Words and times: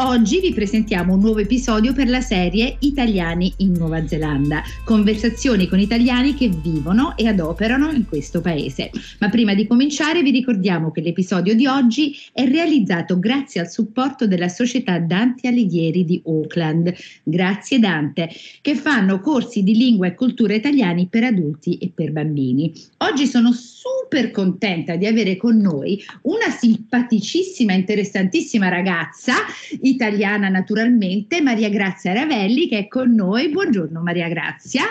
Oggi 0.00 0.38
vi 0.38 0.52
presentiamo 0.52 1.14
un 1.14 1.20
nuovo 1.20 1.40
episodio 1.40 1.92
per 1.92 2.08
la 2.08 2.20
serie 2.20 2.76
Italiani 2.82 3.52
in 3.56 3.72
Nuova 3.72 4.06
Zelanda, 4.06 4.62
conversazioni 4.84 5.66
con 5.66 5.80
italiani 5.80 6.34
che 6.34 6.48
vivono 6.48 7.16
e 7.16 7.26
adoperano 7.26 7.90
in 7.90 8.06
questo 8.06 8.40
paese. 8.40 8.92
Ma 9.18 9.28
prima 9.28 9.54
di 9.54 9.66
cominciare 9.66 10.22
vi 10.22 10.30
ricordiamo 10.30 10.92
che 10.92 11.00
l'episodio 11.00 11.56
di 11.56 11.66
oggi 11.66 12.16
è 12.32 12.46
realizzato 12.46 13.18
grazie 13.18 13.60
al 13.60 13.70
supporto 13.72 14.28
della 14.28 14.48
società 14.48 15.00
Dante 15.00 15.48
Alighieri 15.48 16.04
di 16.04 16.22
Auckland. 16.26 16.94
Grazie 17.24 17.80
Dante, 17.80 18.30
che 18.60 18.76
fanno 18.76 19.18
corsi 19.18 19.64
di 19.64 19.74
lingua 19.74 20.06
e 20.06 20.14
cultura 20.14 20.54
italiani 20.54 21.08
per 21.10 21.24
adulti 21.24 21.76
e 21.78 21.90
per 21.92 22.12
bambini. 22.12 22.72
Oggi 22.98 23.26
sono 23.26 23.50
super 23.88 24.30
contenta 24.30 24.96
di 24.96 25.06
avere 25.06 25.36
con 25.36 25.56
noi 25.56 26.02
una 26.22 26.50
simpaticissima, 26.50 27.72
interessantissima 27.72 28.68
ragazza 28.68 29.34
italiana 29.80 30.48
naturalmente, 30.48 31.40
Maria 31.40 31.68
Grazia 31.68 32.12
Ravelli 32.12 32.68
che 32.68 32.78
è 32.78 32.88
con 32.88 33.14
noi. 33.14 33.48
Buongiorno 33.48 34.00
Maria 34.00 34.28
Grazia. 34.28 34.84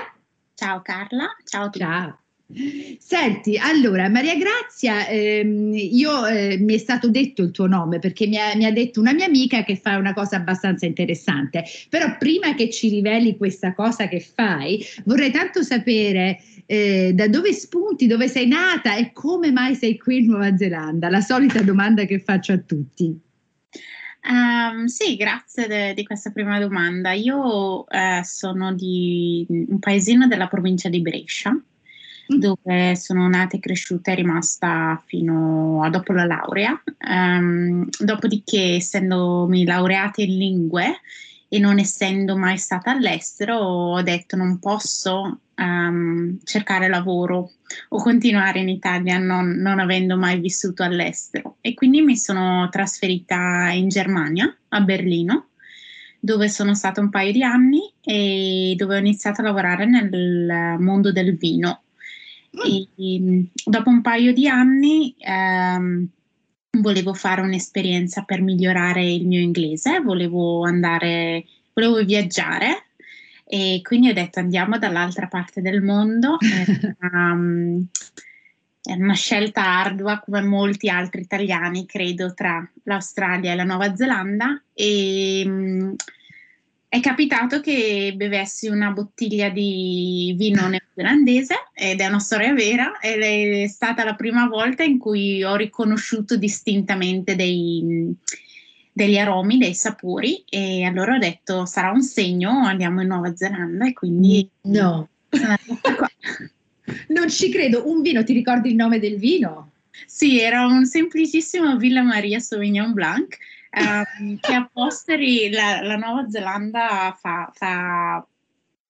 Ciao 0.53 0.81
Carla, 0.81 1.35
ciao 1.43 1.63
a 1.63 1.69
tutti. 1.69 1.79
Ciao. 1.79 2.19
Senti, 2.97 3.57
allora 3.57 4.07
Maria 4.07 4.35
Grazia, 4.38 5.05
ehm, 5.05 5.73
io 5.73 6.25
eh, 6.25 6.57
mi 6.57 6.75
è 6.75 6.77
stato 6.77 7.09
detto 7.09 7.41
il 7.41 7.52
tuo 7.52 7.67
nome 7.67 8.00
perché 8.00 8.25
mi 8.25 8.38
ha, 8.38 8.55
mi 8.55 8.63
ha, 8.63 8.72
detto 8.72 9.02
una 9.02 9.11
mia 9.11 9.25
amica 9.25 9.66
che 9.66 9.75
fa 9.75 9.97
una 9.97 10.13
cosa 10.13 10.38
abbastanza 10.38 10.85
interessante, 10.85 11.66
però 11.89 12.16
prima 12.17 12.55
che 12.55 12.69
ci 12.69 12.88
riveli 12.88 13.35
questa 13.35 13.73
cosa 13.73 14.07
che 14.07 14.22
fai, 14.22 14.81
vorrei 15.03 15.29
tanto 15.29 15.61
sapere 15.61 16.39
eh, 16.67 17.13
da 17.13 17.27
dove 17.27 17.53
spunti, 17.53 18.07
dove 18.07 18.27
sei 18.27 18.45
nata 18.45 18.95
e 18.95 19.11
come 19.13 19.51
mai 19.51 19.73
sei 19.73 19.97
qui 19.97 20.17
in 20.17 20.25
Nuova 20.27 20.55
Zelanda, 20.55 21.09
la 21.09 21.21
solita 21.21 21.61
domanda 21.63 22.03
che 22.03 22.19
faccio 22.19 22.51
a 22.51 22.57
tutti. 22.57 23.19
Um, 24.29 24.85
sì, 24.85 25.15
grazie 25.15 25.67
de- 25.67 25.93
di 25.93 26.03
questa 26.03 26.31
prima 26.31 26.59
domanda. 26.59 27.13
Io 27.13 27.88
eh, 27.88 28.21
sono 28.23 28.73
di 28.73 29.45
un 29.47 29.79
paesino 29.79 30.27
della 30.27 30.47
provincia 30.47 30.89
di 30.89 30.99
Brescia, 30.99 31.51
mm. 31.51 32.38
dove 32.38 32.95
sono 32.97 33.29
nata 33.29 33.55
e 33.55 33.61
cresciuta 33.61 34.11
e 34.11 34.15
rimasta 34.15 35.01
fino 35.05 35.81
a 35.81 35.89
dopo 35.89 36.11
la 36.11 36.25
laurea. 36.25 36.83
Um, 37.07 37.88
dopodiché, 37.97 38.75
essendomi 38.75 39.63
laureata 39.63 40.21
in 40.21 40.38
lingue 40.38 40.99
e 41.50 41.59
non 41.59 41.80
essendo 41.80 42.36
mai 42.36 42.58
stata 42.58 42.92
all'estero, 42.92 43.56
ho 43.58 44.02
detto 44.02 44.36
non 44.36 44.59
posso 44.59 45.40
um, 45.56 46.38
cercare 46.44 46.90
lavoro 46.90 47.52
o 47.90 48.02
continuare 48.02 48.59
in 48.59 48.70
Italia 48.70 49.17
non, 49.17 49.52
non, 49.52 49.80
avendo 49.80 50.18
mai 50.18 50.40
vissuto 50.40 50.84
all'estero. 50.84 51.58
E 51.62 51.73
quindi 51.73 52.02
mi 52.02 52.18
sono 52.18 52.68
trasferita 52.70 53.70
in 53.72 53.88
Germania, 53.88 54.53
a 54.70 54.81
Berlino, 54.81 55.50
dove 56.20 56.50
sono 56.50 56.73
stata 56.73 57.00
un 57.00 57.09
paio 57.09 57.31
di 57.31 57.44
anni 57.44 57.94
e 58.02 58.73
dove 58.75 58.95
ho 58.95 59.00
iniziato 59.00 59.42
a 59.42 59.45
lavorare 59.45 59.86
nel 59.86 60.78
mondo 60.80 61.12
del 61.12 61.38
vino. 61.38 61.84
E, 62.52 63.50
dopo 63.66 63.90
un 63.90 64.02
paio 64.02 64.34
di 64.34 64.48
anni 64.48 65.16
um, 65.20 66.08
volevo 66.81 67.13
fare 67.13 67.41
un'esperienza 67.41 68.24
per 68.24 68.41
migliorare 68.41 69.06
il 69.06 69.25
mio 69.28 69.40
inglese, 69.40 70.00
volevo 70.00 70.63
andare, 70.63 71.46
volevo 71.74 72.03
viaggiare 72.03 72.85
e 73.46 73.79
quindi 73.81 74.09
ho 74.09 74.13
detto 74.13 74.40
andiamo 74.40 74.78
dall'altra 74.78 75.28
parte 75.28 75.62
del 75.62 75.81
mondo. 75.81 76.38
um, 77.12 77.85
è 78.81 78.94
una 78.94 79.13
scelta 79.13 79.63
ardua 79.63 80.19
come 80.19 80.41
molti 80.41 80.90
altri 80.90 81.22
italiani, 81.22 81.85
credo, 81.85 82.34
tra 82.34 82.66
l'Australia 82.84 83.51
e 83.51 83.56
la 83.56 83.63
Nuova 83.63 83.96
Zelanda 83.96 84.62
e 84.74 85.44
um, 85.46 85.96
è 86.90 87.02
capitato 87.02 87.59
che 87.59 88.14
bevessi 88.16 88.68
una 88.68 88.92
bottiglia 88.92 89.50
di 89.50 90.34
vino 90.38 90.70
neozelandese 90.70 91.56
ed 91.74 92.00
è 92.00 92.08
una 92.08 92.20
storia 92.20 92.53
vera 92.53 93.00
ed 93.00 93.22
è 93.22 93.68
stata 93.68 94.06
la 94.06 94.16
prima 94.16 94.48
volta 94.48 94.84
in 94.84 94.98
cui 94.98 95.44
ho 95.44 95.58
riconosciuto 95.58 96.38
distintamente 96.38 97.36
dei, 97.36 98.16
degli 98.94 99.18
aromi, 99.18 99.58
dei 99.58 99.74
sapori 99.74 100.46
e 100.50 100.86
allora 100.86 101.16
ho 101.16 101.20
detto 101.20 101.66
sarà 101.66 101.92
un 101.92 102.03
segno, 102.03 102.52
andiamo 102.66 103.02
in 103.02 103.08
Nuova 103.08 103.36
Zelanda 103.36 103.86
e 103.86 103.94
quindi... 103.94 104.50
No. 104.62 105.09
non 107.09 107.30
ci 107.30 107.50
credo, 107.50 107.90
un 107.92 108.02
vino, 108.02 108.24
ti 108.24 108.31
ricordi 108.31 108.69
il 108.69 108.75
nome 108.75 109.00
del 109.00 109.18
vino? 109.18 109.72
Sì, 110.06 110.40
era 110.40 110.66
un 110.66 110.86
semplicissimo 110.86 111.75
Villa 111.75 112.02
Maria 112.02 112.40
Sauvignon 112.40 112.94
Blanc 112.94 113.38
um, 114.19 114.38
che 114.39 114.53
a 114.53 114.69
posteri 114.71 115.49
la, 115.49 115.81
la 115.81 115.95
Nuova 115.95 116.29
Zelanda 116.29 117.17
fa, 117.19 117.51
fa 117.53 118.25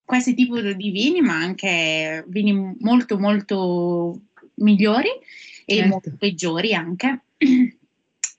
questi 0.03 0.33
tipi 0.33 0.75
di 0.75 0.89
vini, 0.89 1.21
ma 1.21 1.35
anche 1.35 2.23
vini 2.27 2.75
molto 2.79 3.19
molto 3.19 4.19
migliori 4.55 5.09
e 5.65 5.75
certo. 5.75 5.89
molto 5.89 6.11
peggiori 6.17 6.73
anche. 6.73 7.21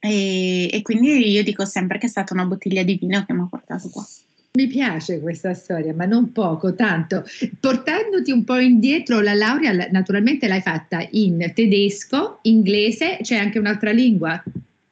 E, 0.00 0.70
e, 0.72 0.82
quindi 0.82 1.28
io 1.28 1.42
dico 1.42 1.64
sempre 1.64 1.98
che 1.98 2.06
è 2.06 2.08
stata 2.08 2.32
una 2.32 2.44
bottiglia 2.44 2.84
di 2.84 2.94
vino 2.94 3.24
che 3.24 3.32
mi 3.32 3.40
ha 3.40 3.48
portato 3.50 3.88
qua. 3.88 4.06
Mi 4.52 4.68
piace 4.68 5.20
questa 5.20 5.54
storia, 5.54 5.92
ma 5.92 6.04
non 6.04 6.30
poco, 6.30 6.74
tanto. 6.74 7.24
Portandoti 7.58 8.30
un 8.30 8.44
po' 8.44 8.58
indietro, 8.58 9.20
la 9.20 9.34
laurea 9.34 9.72
naturalmente 9.90 10.46
l'hai 10.46 10.60
fatta 10.60 11.06
in 11.10 11.50
tedesco, 11.52 12.38
inglese, 12.42 13.18
c'è 13.22 13.36
anche 13.36 13.58
un'altra 13.58 13.90
lingua? 13.90 14.40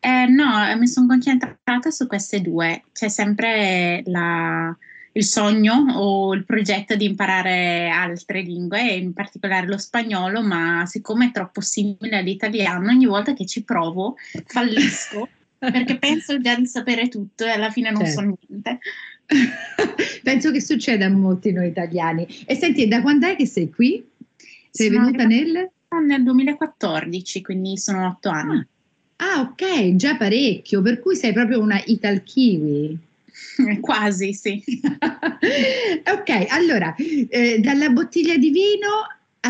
Eh, 0.07 0.27
no, 0.27 0.77
mi 0.79 0.87
sono 0.87 1.09
concentrata 1.09 1.91
su 1.91 2.07
queste 2.07 2.41
due. 2.41 2.85
C'è 2.93 3.09
sempre 3.09 4.03
la, 4.07 4.73
il 5.11 5.25
sogno 5.25 5.87
o 5.97 6.33
il 6.33 6.45
progetto 6.45 6.95
di 6.95 7.07
imparare 7.07 7.89
altre 7.89 8.43
lingue, 8.43 8.83
in 8.83 9.13
particolare 9.13 9.67
lo 9.67 9.79
spagnolo, 9.79 10.43
ma 10.43 10.87
siccome 10.87 11.27
è 11.27 11.31
troppo 11.33 11.61
simile 11.61 12.19
all'italiano, 12.19 12.89
ogni 12.89 13.07
volta 13.07 13.35
che 13.35 13.47
ci 13.47 13.65
provo 13.65 14.15
fallisco 14.45 15.29
perché 15.59 15.99
penso 15.99 16.41
già 16.41 16.55
di 16.55 16.67
sapere 16.67 17.09
tutto 17.09 17.45
e 17.45 17.51
alla 17.51 17.71
fine 17.71 17.91
non 17.91 18.05
certo. 18.05 18.21
so 18.21 18.37
niente. 18.49 18.79
penso 20.23 20.53
che 20.53 20.61
succeda 20.61 21.07
a 21.07 21.11
molti 21.11 21.51
noi 21.51 21.67
italiani. 21.67 22.29
E 22.47 22.55
senti, 22.55 22.87
da 22.87 23.03
quando 23.03 23.27
è 23.27 23.35
che 23.35 23.47
sei 23.47 23.71
qui? 23.71 24.09
Sei 24.71 24.87
sono 24.87 25.07
venuta 25.07 25.25
nel? 25.25 25.69
Nel 26.07 26.23
2014, 26.23 27.43
quindi 27.43 27.77
sono 27.77 28.07
otto 28.07 28.29
anni. 28.29 28.59
Ah. 28.59 28.67
Ah, 29.17 29.41
ok, 29.41 29.97
già 29.97 30.17
parecchio, 30.17 30.83
per 30.83 31.01
cui 31.01 31.17
sei 31.17 31.33
proprio 31.33 31.61
una 31.61 31.81
Ital 31.87 32.23
Kiwi. 32.23 32.99
Quasi, 33.81 34.33
sì. 34.33 34.63
ok, 36.05 36.47
allora, 36.49 36.95
eh, 36.97 37.59
dalla 37.61 37.91
bottiglia 37.91 38.37
di 38.37 38.51
vino 38.51 38.89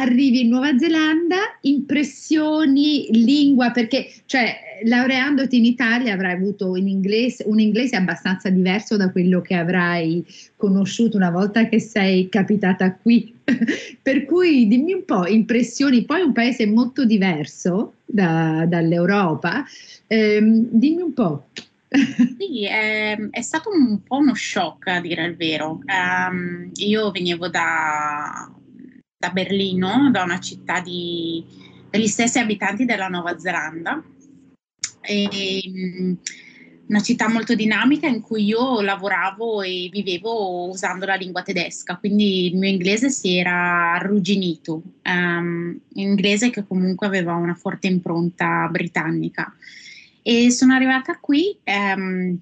arrivi 0.01 0.43
in 0.43 0.49
Nuova 0.49 0.77
Zelanda, 0.79 1.37
impressioni, 1.63 3.09
lingua, 3.11 3.71
perché 3.71 4.13
cioè 4.27 4.81
laureandoti 4.85 5.57
in 5.57 5.65
Italia 5.65 6.13
avrai 6.13 6.35
avuto 6.35 6.71
un 6.71 6.87
inglese, 6.87 7.45
un 7.47 7.59
inglese 7.59 7.97
abbastanza 7.97 8.51
diverso 8.51 8.97
da 8.97 9.11
quello 9.11 9.41
che 9.41 9.55
avrai 9.55 10.25
conosciuto 10.57 11.17
una 11.17 11.31
volta 11.31 11.69
che 11.69 11.81
sei 11.81 12.29
capitata 12.29 12.93
qui. 12.95 13.35
per 14.03 14.25
cui 14.25 14.67
dimmi 14.67 14.93
un 14.93 15.05
po' 15.05 15.27
impressioni, 15.27 16.05
poi 16.05 16.23
un 16.23 16.33
paese 16.33 16.67
molto 16.67 17.05
diverso 17.05 17.95
da, 18.05 18.65
dall'Europa, 18.69 19.65
ehm, 20.09 20.67
dimmi 20.71 21.03
un 21.03 21.13
po' 21.13 21.47
Sì, 22.39 22.67
è, 22.67 23.17
è, 23.31 23.41
stato 23.41 23.71
un 23.71 24.03
po' 24.03 24.17
uno 24.17 24.35
shock 24.35 24.89
a 24.89 25.01
dire 25.01 25.25
il 25.25 25.37
vero. 25.37 25.81
Um, 25.87 26.71
io 26.75 27.11
venivo 27.11 27.49
da, 27.49 28.51
da, 29.17 29.31
Berlino, 29.31 30.11
da 30.11 30.23
una 30.23 30.41
città 30.41 30.81
di, 30.81 31.45
degli 31.91 32.07
stessi 32.07 32.39
abitanti 32.39 32.85
della 32.85 33.09
Nuova 33.09 33.39
Zelanda, 33.39 34.03
e, 35.01 35.63
um, 35.67 36.19
una 36.89 37.01
città 37.01 37.29
molto 37.29 37.57
dinamica 37.57 38.07
in 38.07 38.21
cui 38.21 38.45
io 38.45 38.81
lavoravo 38.81 39.63
e 39.63 39.89
vivevo 39.91 40.69
usando 40.69 41.05
la 41.05 41.17
lingua 41.17 41.43
tedesca, 41.43 41.97
quindi 41.97 42.47
il 42.47 42.57
mio 42.57 42.69
inglese 42.69 43.11
si 43.11 43.37
era 43.37 43.95
arrugginito, 43.95 44.83
um, 45.05 45.77
inglese 45.95 46.51
che 46.51 46.65
comunque 46.65 47.07
aveva 47.09 47.35
una 47.35 47.55
forte 47.55 47.89
impronta 47.89 48.69
britannica. 48.71 49.53
E 50.23 50.51
sono 50.51 50.75
arrivata 50.75 51.19
qui 51.19 51.57
um, 51.65 52.39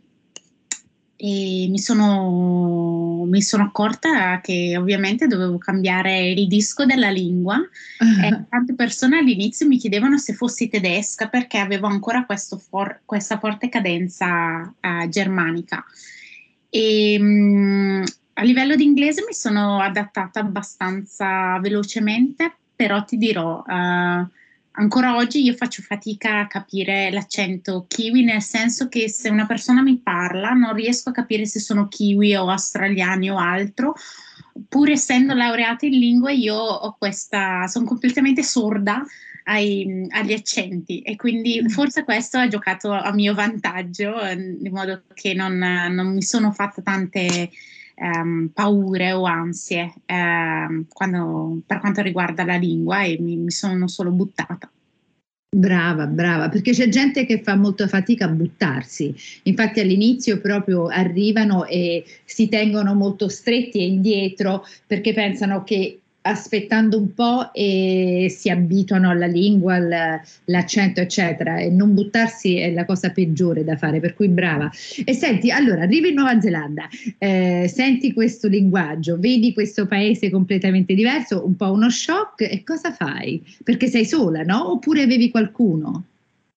e 1.25 1.69
mi 1.71 1.79
sono, 1.79 3.25
mi 3.25 3.41
sono, 3.41 3.63
accorta 3.63 4.43
che 4.43 4.77
ovviamente 4.77 5.27
dovevo 5.27 5.57
cambiare 5.57 6.29
il 6.29 6.47
disco 6.47 6.85
della 6.85 7.09
lingua 7.09 7.57
e 7.59 8.45
tante 8.51 8.75
persone 8.75 9.21
all'inizio 9.21 9.67
mi 9.67 9.79
chiedevano 9.79 10.19
se 10.19 10.35
fossi 10.35 10.69
tedesca 10.69 11.29
perché 11.29 11.57
avevo 11.57 11.87
ancora 11.87 12.27
for, 12.69 13.01
questa 13.07 13.39
forte 13.39 13.71
cadenza 13.71 14.71
uh, 14.79 15.09
germanica. 15.09 15.83
E, 16.69 17.17
um, 17.19 18.05
a 18.35 18.43
livello 18.43 18.77
di 18.77 18.85
inglese 18.85 19.25
mi 19.27 19.33
sono 19.33 19.81
adattata 19.81 20.41
abbastanza 20.41 21.59
velocemente, 21.59 22.55
però 22.77 23.03
ti 23.03 23.17
dirò... 23.17 23.65
Uh, 23.67 24.29
ancora 24.77 25.17
oggi 25.17 25.43
io 25.43 25.55
faccio 25.55 25.83
fatica 25.83 26.41
a 26.41 26.47
capire 26.47 27.11
l'accento 27.11 27.85
kiwi, 27.89 28.23
nel 28.23 28.43
senso 28.43 28.89
che 28.89 29.09
se 29.09 29.29
una 29.29 29.47
persona 29.47 29.83
mi 29.83 29.99
parla 29.99 30.51
non 30.51 30.75
riesco 30.75 31.11
a 31.11 31.13
capire 31.13 31.47
se 31.47 31.61
sono 31.61 31.89
kiwi 31.89 32.35
o 32.37 32.49
australiani 32.49 33.31
o 33.31 33.37
altro. 33.37 33.95
Pur 34.69 34.91
essendo 34.91 35.35
laureata 35.35 35.87
in 35.87 35.99
lingue, 35.99 36.35
io 36.35 36.55
ho 36.55 36.95
questa, 36.97 37.67
sono 37.67 37.85
completamente 37.85 38.43
sorda 38.43 39.05
ai, 39.45 40.07
agli 40.11 40.33
accenti 40.33 41.01
e 41.01 41.17
quindi 41.17 41.61
mm. 41.63 41.69
forse 41.69 42.05
questo 42.05 42.39
ha 42.39 42.49
giocato 42.49 42.93
a 42.93 43.13
mio 43.13 43.35
vantaggio, 43.35 44.15
in 44.29 44.71
modo 44.71 45.03
che 45.13 45.35
non, 45.35 45.57
non 45.57 46.15
mi 46.15 46.23
sono 46.23 46.53
fatta 46.53 46.83
tante 46.83 47.51
um, 47.97 48.49
paure 48.53 49.13
o 49.13 49.25
ansie 49.25 49.93
um, 50.07 50.87
quando, 50.89 51.61
per 51.67 51.81
quanto 51.81 52.03
riguarda 52.03 52.45
la 52.45 52.57
lingua 52.57 53.03
e 53.03 53.19
mi, 53.21 53.37
mi 53.37 53.51
sono 53.51 53.89
solo 53.89 54.11
buttata. 54.11 54.71
Brava, 55.55 56.07
brava, 56.09 56.49
perché 56.49 56.73
c'è 56.73 56.89
gente 56.89 57.25
che 57.27 57.41
fa 57.41 57.55
molta 57.55 57.87
fatica 57.87 58.25
a 58.25 58.29
buttarsi. 58.29 59.15
Infatti 59.45 59.79
all'inizio 59.79 60.41
proprio 60.41 60.89
arrivano 60.89 61.65
e 61.65 62.05
si 62.25 62.49
tengono 62.49 62.93
molto 62.95 63.29
stretti 63.29 63.79
e 63.79 63.87
indietro 63.87 64.65
perché 64.85 65.13
pensano 65.13 65.63
che 65.63 66.01
aspettando 66.27 66.99
un 66.99 67.13
po' 67.13 67.53
e 67.53 68.35
si 68.35 68.49
abituano 68.49 69.11
alla 69.11 69.27
lingua, 69.27 69.79
l'accento, 70.45 71.01
eccetera, 71.01 71.59
e 71.59 71.69
non 71.69 71.93
buttarsi 71.93 72.57
è 72.57 72.73
la 72.73 72.87
cosa 72.87 73.11
peggiore 73.11 73.63
da 73.63 73.77
fare, 73.77 74.01
per 74.01 74.15
cui 74.15 74.29
brava. 74.29 74.71
E 75.05 75.13
senti, 75.13 75.51
allora, 75.51 75.83
arrivi 75.83 76.09
in 76.09 76.15
Nuova 76.15 76.41
Zelanda, 76.41 76.89
eh, 77.19 77.71
senti 77.73 78.15
questo 78.15 78.49
linguaggio, 78.49 79.19
vedi 79.19 79.53
questo 79.53 79.87
paese 79.87 80.31
completamente 80.31 80.95
diverso, 80.95 81.45
un 81.45 81.57
po' 81.57 81.71
uno 81.73 81.91
shock, 81.91 82.41
e 82.41 82.63
cosa 82.65 82.93
fai? 82.93 83.43
Perché 83.63 83.89
sei 83.89 84.07
sola, 84.07 84.43
no? 84.43 84.73
Oppure 84.73 85.03
avevi 85.03 85.31
qualcuno? 85.31 86.05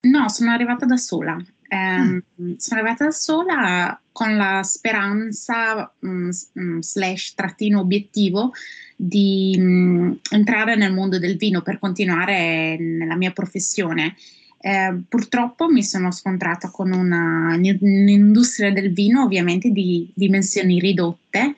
No, 0.01 0.29
sono 0.29 0.51
arrivata 0.51 0.85
da 0.85 0.97
sola. 0.97 1.37
Eh, 1.69 1.99
mm. 1.99 2.53
Sono 2.55 2.79
arrivata 2.79 3.03
da 3.03 3.11
sola 3.11 3.99
con 4.13 4.37
la 4.37 4.63
speranza 4.63 5.93
mh, 5.99 6.29
mm, 6.57 6.79
slash 6.79 7.33
trattino 7.33 7.81
obiettivo 7.81 8.53
di 8.99 9.55
mh, 9.57 10.19
entrare 10.31 10.75
nel 10.75 10.91
mondo 10.91 11.19
del 11.19 11.37
vino 11.37 11.61
per 11.61 11.77
continuare 11.77 12.77
nella 12.79 13.15
mia 13.15 13.31
professione. 13.31 14.15
Eh, 14.59 15.01
purtroppo 15.07 15.69
mi 15.69 15.83
sono 15.83 16.11
scontrata 16.11 16.71
con 16.71 16.91
una, 16.91 17.55
un'industria 17.55 18.73
del 18.73 18.91
vino 18.91 19.23
ovviamente 19.23 19.69
di 19.69 20.09
dimensioni 20.15 20.79
ridotte 20.79 21.55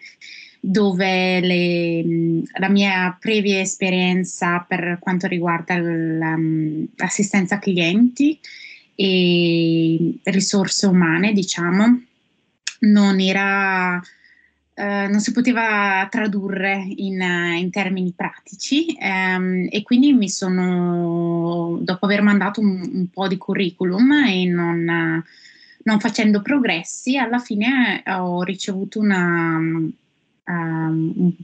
dove 0.60 1.40
le, 1.40 2.44
la 2.60 2.68
mia 2.68 3.16
previa 3.18 3.62
esperienza 3.62 4.60
per 4.68 4.98
quanto 5.00 5.26
riguarda 5.28 5.78
l'assistenza 5.78 7.58
clienti 7.60 8.38
e 8.96 10.20
risorse 10.24 10.88
umane, 10.88 11.32
diciamo, 11.32 12.04
non 12.80 13.20
era 13.22 14.02
eh, 14.80 15.08
non 15.10 15.20
si 15.20 15.34
poteva 15.34 16.08
tradurre 16.10 16.82
in, 16.96 17.20
in 17.20 17.70
termini 17.70 18.14
pratici 18.16 18.96
ehm, 18.98 19.68
e 19.70 19.84
quindi 19.84 20.14
mi 20.14 20.30
sono, 20.30 21.78
dopo 21.82 22.06
aver 22.06 22.22
mandato 22.22 22.62
un, 22.62 22.90
un 22.94 23.10
po' 23.10 23.28
di 23.28 23.36
curriculum 23.36 24.10
e 24.26 24.46
non, 24.46 25.22
non, 25.84 26.00
facendo 26.00 26.42
progressi, 26.42 27.18
alla 27.18 27.40
fine 27.40 28.02
ho 28.08 28.42
ricevuto 28.44 29.02
una, 29.02 29.58
um, 29.58 31.36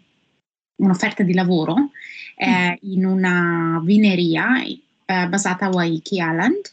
un'offerta 0.77 1.23
di 1.23 1.33
lavoro 1.33 1.89
eh, 2.37 2.71
mm. 2.71 2.91
in 2.91 3.05
una 3.05 3.81
vineria 3.83 4.63
eh, 4.63 5.27
basata 5.27 5.65
a 5.65 5.71
Waikiki 5.71 6.19
Island 6.19 6.71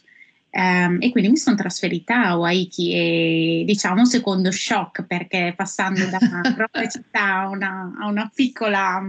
Um, 0.55 0.97
e 1.01 1.09
quindi 1.09 1.31
mi 1.31 1.37
sono 1.37 1.55
trasferita 1.55 2.25
a 2.25 2.37
Waikiki 2.37 2.93
e 2.93 3.63
diciamo 3.65 4.05
secondo 4.05 4.51
shock 4.51 5.03
perché 5.03 5.55
passando 5.57 6.05
da 6.05 6.19
una 6.21 6.41
grossa 6.53 6.87
città 6.87 7.39
a 7.39 7.49
una, 7.49 7.91
a 7.99 8.05
una, 8.05 8.31
piccola 8.31 9.03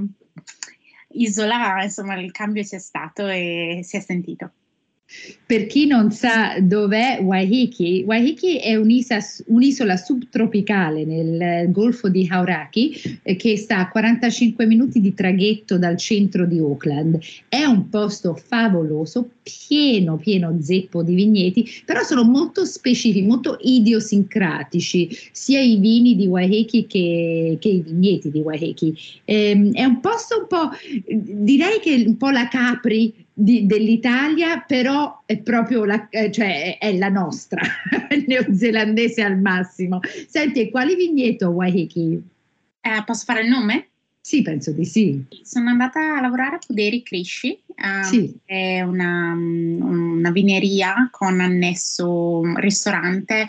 isola, 1.08 1.82
insomma 1.82 2.18
il 2.18 2.32
cambio 2.32 2.62
c'è 2.62 2.78
stato 2.78 3.28
e 3.28 3.80
si 3.82 3.98
è 3.98 4.00
sentito. 4.00 4.52
Per 5.46 5.66
chi 5.66 5.86
non 5.86 6.10
sa 6.10 6.58
dov'è 6.58 7.18
Waiheke, 7.20 8.04
Waiheke 8.06 8.60
è 8.60 8.76
un'isola, 8.76 9.20
un'isola 9.46 9.96
subtropicale 9.96 11.04
nel 11.04 11.70
Golfo 11.70 12.08
di 12.08 12.26
Hauraki 12.30 13.20
eh, 13.22 13.36
che 13.36 13.58
sta 13.58 13.78
a 13.78 13.88
45 13.90 14.64
minuti 14.64 15.02
di 15.02 15.12
traghetto 15.12 15.76
dal 15.76 15.98
centro 15.98 16.46
di 16.46 16.58
Auckland. 16.58 17.18
È 17.46 17.62
un 17.64 17.90
posto 17.90 18.34
favoloso, 18.34 19.28
pieno, 19.42 20.16
pieno 20.16 20.56
zeppo 20.62 21.02
di 21.02 21.14
vigneti, 21.14 21.68
però 21.84 22.02
sono 22.02 22.24
molto 22.24 22.64
specifici, 22.64 23.22
molto 23.26 23.58
idiosincratici, 23.60 25.10
sia 25.30 25.60
i 25.60 25.76
vini 25.76 26.16
di 26.16 26.26
Waiheke 26.26 26.86
che, 26.86 27.58
che 27.60 27.68
i 27.68 27.82
vigneti 27.82 28.30
di 28.30 28.40
Waiheke. 28.40 28.94
Eh, 29.26 29.70
è 29.72 29.84
un 29.84 30.00
posto 30.00 30.38
un 30.40 30.46
po', 30.46 30.70
direi 31.06 31.80
che 31.80 32.02
un 32.06 32.16
po' 32.16 32.30
la 32.30 32.48
Capri 32.48 33.23
di, 33.34 33.66
dell'Italia, 33.66 34.60
però 34.60 35.22
è 35.26 35.38
proprio 35.38 35.84
la, 35.84 36.08
eh, 36.08 36.30
cioè 36.30 36.78
è 36.78 36.96
la 36.96 37.08
nostra, 37.08 37.60
neozelandese 38.26 39.22
al 39.22 39.40
massimo. 39.40 39.98
Senti, 40.28 40.70
quali 40.70 40.94
vigneto 40.94 41.48
Waiheke? 41.48 42.20
Eh, 42.80 43.02
posso 43.04 43.24
fare 43.24 43.42
il 43.42 43.48
nome? 43.48 43.88
Sì, 44.20 44.40
penso 44.40 44.70
di 44.70 44.86
sì. 44.86 45.22
Sono 45.42 45.68
andata 45.68 46.16
a 46.16 46.20
lavorare 46.20 46.56
a 46.56 46.58
Puderi 46.64 47.02
Crisci, 47.02 47.58
um, 47.76 48.02
sì. 48.02 48.34
è 48.44 48.80
una, 48.80 49.34
una, 49.34 50.30
vineria 50.30 51.08
con 51.10 51.40
annesso 51.40 52.40
ristorante 52.54 53.46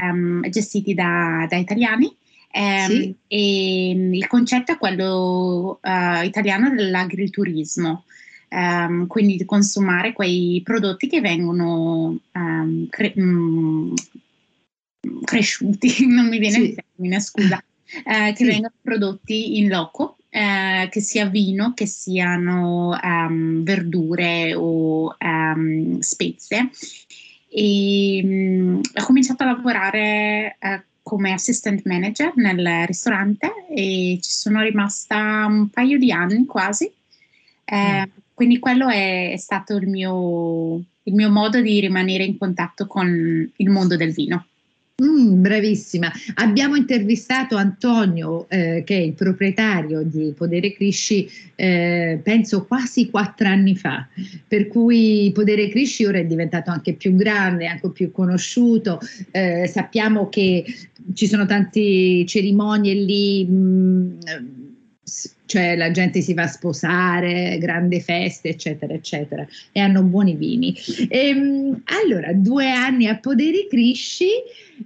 um, 0.00 0.48
gestiti 0.48 0.94
da, 0.94 1.44
da 1.48 1.56
italiani. 1.56 2.14
Um, 2.54 2.86
sì. 2.86 3.14
E 3.26 3.90
il 3.90 4.26
concetto 4.28 4.72
è 4.72 4.78
quello 4.78 5.80
uh, 5.82 6.22
italiano 6.22 6.70
dell'agriturismo 6.70 8.04
um, 8.52 9.06
quindi 9.06 9.36
di 9.36 9.44
consumare 9.44 10.12
quei 10.12 10.60
prodotti 10.62 11.08
che 11.08 11.20
vengono 11.20 12.18
um, 12.32 12.86
cre- 12.88 13.14
mh, 13.16 13.22
mm, 13.24 15.22
cresciuti, 15.24 16.06
non 16.06 16.28
mi 16.28 16.38
viene 16.38 16.56
sì. 16.56 16.62
il 16.62 16.74
termine, 16.74 17.20
scusa, 17.20 17.64
eh, 18.04 18.32
che 18.32 18.44
sì. 18.44 18.44
vengono 18.44 18.74
prodotti 18.80 19.58
in 19.58 19.68
loco, 19.68 20.18
eh, 20.28 20.88
che 20.90 21.00
sia 21.00 21.26
vino, 21.26 21.72
che 21.74 21.86
siano 21.86 22.98
um, 23.02 23.62
verdure 23.62 24.54
o 24.54 25.16
spezie. 26.00 26.70
E 27.54 28.22
mh, 28.24 28.80
ho 28.94 29.04
cominciato 29.04 29.42
a 29.42 29.46
lavorare 29.46 30.56
eh, 30.58 30.82
come 31.02 31.32
assistant 31.32 31.82
manager 31.84 32.32
nel 32.36 32.86
ristorante 32.86 33.66
e 33.68 34.18
ci 34.22 34.30
sono 34.30 34.62
rimasta 34.62 35.46
un 35.46 35.68
paio 35.68 35.98
di 35.98 36.12
anni 36.12 36.46
quasi. 36.46 36.90
Mm. 37.74 38.02
Quindi 38.42 38.58
quello 38.58 38.88
è, 38.88 39.36
stato 39.38 39.76
il 39.76 39.86
mio, 39.86 40.82
il 41.04 41.14
mio 41.14 41.30
modo 41.30 41.60
di 41.60 41.78
rimanere 41.78 42.24
in 42.24 42.36
contatto 42.36 42.88
con 42.88 43.08
il 43.54 43.70
mondo 43.70 43.94
del 43.94 44.12
vino. 44.12 44.46
Mm, 45.00 45.40
bravissima. 45.40 46.10
Abbiamo 46.34 46.74
intervistato 46.74 47.54
Antonio, 47.54 48.48
eh, 48.48 48.82
che 48.84 48.96
è 48.96 49.00
il 49.00 49.12
proprietario 49.12 50.02
di 50.02 50.34
Podere 50.36 50.72
Crisci, 50.72 51.30
eh, 51.54 52.18
penso 52.20 52.66
quasi 52.66 53.10
quattro 53.10 53.46
anni 53.46 53.76
fa, 53.76 54.08
per 54.48 54.66
cui 54.66 55.30
Podere 55.32 55.68
Crisci 55.68 56.04
ora 56.04 56.18
è 56.18 56.24
diventato 56.24 56.72
anche 56.72 56.94
più 56.94 57.14
grande, 57.14 57.68
anche 57.68 57.90
più 57.90 58.10
conosciuto. 58.10 58.98
Eh, 59.30 59.68
sappiamo 59.68 60.28
che 60.28 60.64
ci 61.14 61.28
sono 61.28 61.46
tante 61.46 62.26
cerimonie 62.26 62.94
lì. 62.94 63.44
Mh, 63.44 63.54
mm, 63.54 64.61
cioè 65.46 65.76
la 65.76 65.90
gente 65.90 66.20
si 66.20 66.32
va 66.32 66.44
a 66.44 66.48
sposare, 66.48 67.58
grandi 67.58 68.00
feste, 68.00 68.50
eccetera, 68.50 68.94
eccetera, 68.94 69.46
e 69.72 69.80
hanno 69.80 70.02
buoni 70.02 70.34
vini. 70.34 70.74
E, 71.08 71.28
ehm, 71.28 71.82
allora, 71.84 72.32
due 72.32 72.70
anni 72.70 73.06
a 73.06 73.18
Poderi 73.18 73.66
Crisci 73.68 74.28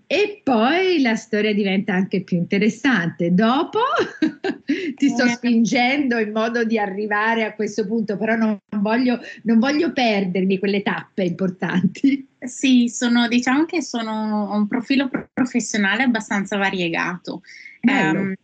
e 0.07 0.41
poi 0.43 1.01
la 1.01 1.15
storia 1.15 1.55
diventa 1.55 1.93
anche 1.95 2.23
più 2.23 2.37
interessante. 2.39 3.33
Dopo 3.33 3.79
ti 4.97 5.09
sto 5.09 5.25
eh. 5.25 5.29
spingendo 5.29 6.19
in 6.19 6.33
modo 6.33 6.65
di 6.65 6.79
arrivare 6.79 7.45
a 7.45 7.55
questo 7.55 7.87
punto, 7.87 8.17
però 8.17 8.35
non 8.35 8.59
voglio, 8.81 9.21
non 9.43 9.59
voglio 9.59 9.93
perdermi 9.93 10.59
quelle 10.59 10.83
tappe 10.83 11.25
importanti. 11.25 12.27
Sì, 12.41 12.89
sono, 12.89 13.29
diciamo 13.29 13.67
che 13.67 13.83
sono 13.83 14.53
un 14.53 14.67
profilo 14.67 15.09
professionale 15.33 16.05
abbastanza 16.05 16.57
variegato. 16.57 17.43
Um, 17.83 18.35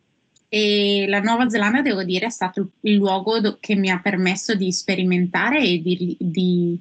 e 0.54 1.06
la 1.09 1.21
Nuova 1.21 1.49
Zelanda, 1.49 1.80
devo 1.80 2.02
dire, 2.02 2.26
è 2.26 2.30
stato 2.30 2.73
il 2.82 2.97
luogo 2.97 3.40
do- 3.40 3.56
che 3.59 3.75
mi 3.75 3.88
ha 3.88 3.99
permesso 4.00 4.54
di 4.54 4.71
sperimentare 4.71 5.62
e 5.62 5.80
di, 5.80 6.14
di 6.21 6.78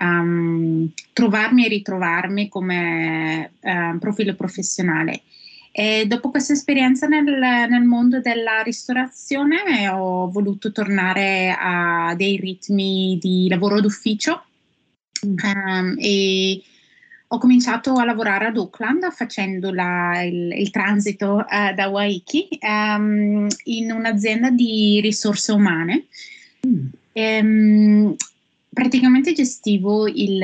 um, 0.00 0.90
trovarmi 1.12 1.66
e 1.66 1.68
ritrovarmi 1.68 2.48
come 2.48 3.52
uh, 3.60 3.98
profilo 3.98 4.34
professionale. 4.34 5.24
E 5.72 6.06
dopo 6.06 6.30
questa 6.30 6.54
esperienza 6.54 7.06
nel, 7.06 7.24
nel, 7.26 7.82
mondo 7.82 8.22
della 8.22 8.62
ristorazione 8.62 9.90
ho 9.90 10.30
voluto 10.30 10.72
tornare 10.72 11.54
a 11.54 12.14
dei 12.16 12.38
ritmi 12.38 13.18
di 13.20 13.46
lavoro 13.46 13.82
d'ufficio 13.82 14.42
um, 15.20 15.96
e 15.98 16.62
ho 17.32 17.38
cominciato 17.38 17.94
a 17.94 18.04
lavorare 18.04 18.46
ad 18.46 18.58
Auckland 18.58 19.10
facendo 19.10 19.72
la, 19.72 20.22
il, 20.22 20.52
il, 20.52 20.70
transito 20.70 21.36
uh, 21.36 21.74
da 21.74 21.88
Waiki 21.88 22.58
um, 22.60 23.46
in 23.64 23.90
un'azienda 23.90 24.50
di 24.50 25.00
risorse 25.00 25.50
umane. 25.52 26.04
Mm. 26.66 26.86
Um, 27.14 28.14
praticamente 28.68 29.32
gestivo 29.32 30.06
il, 30.06 30.42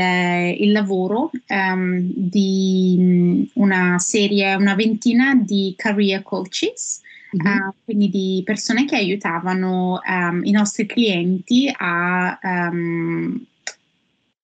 il 0.59 0.73
lavoro 0.73 1.31
um, 1.49 2.11
di 2.15 3.51
una 3.55 3.99
serie, 3.99 4.55
una 4.55 4.75
ventina 4.75 5.35
di 5.35 5.75
career 5.77 6.23
coaches. 6.23 7.03
Mm-hmm. 7.37 7.59
Uh, 7.59 7.75
quindi 7.85 8.09
di 8.09 8.43
persone 8.43 8.87
che 8.87 8.97
aiutavano 8.97 10.01
i 10.43 10.51
nostri 10.51 10.87
clienti 10.87 11.71
a 11.77 12.39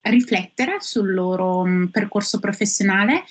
riflettere 0.04 0.78
sul 0.80 1.12
loro 1.12 1.64
mm, 1.64 1.86
percorso 1.86 2.38
professionale 2.38 3.24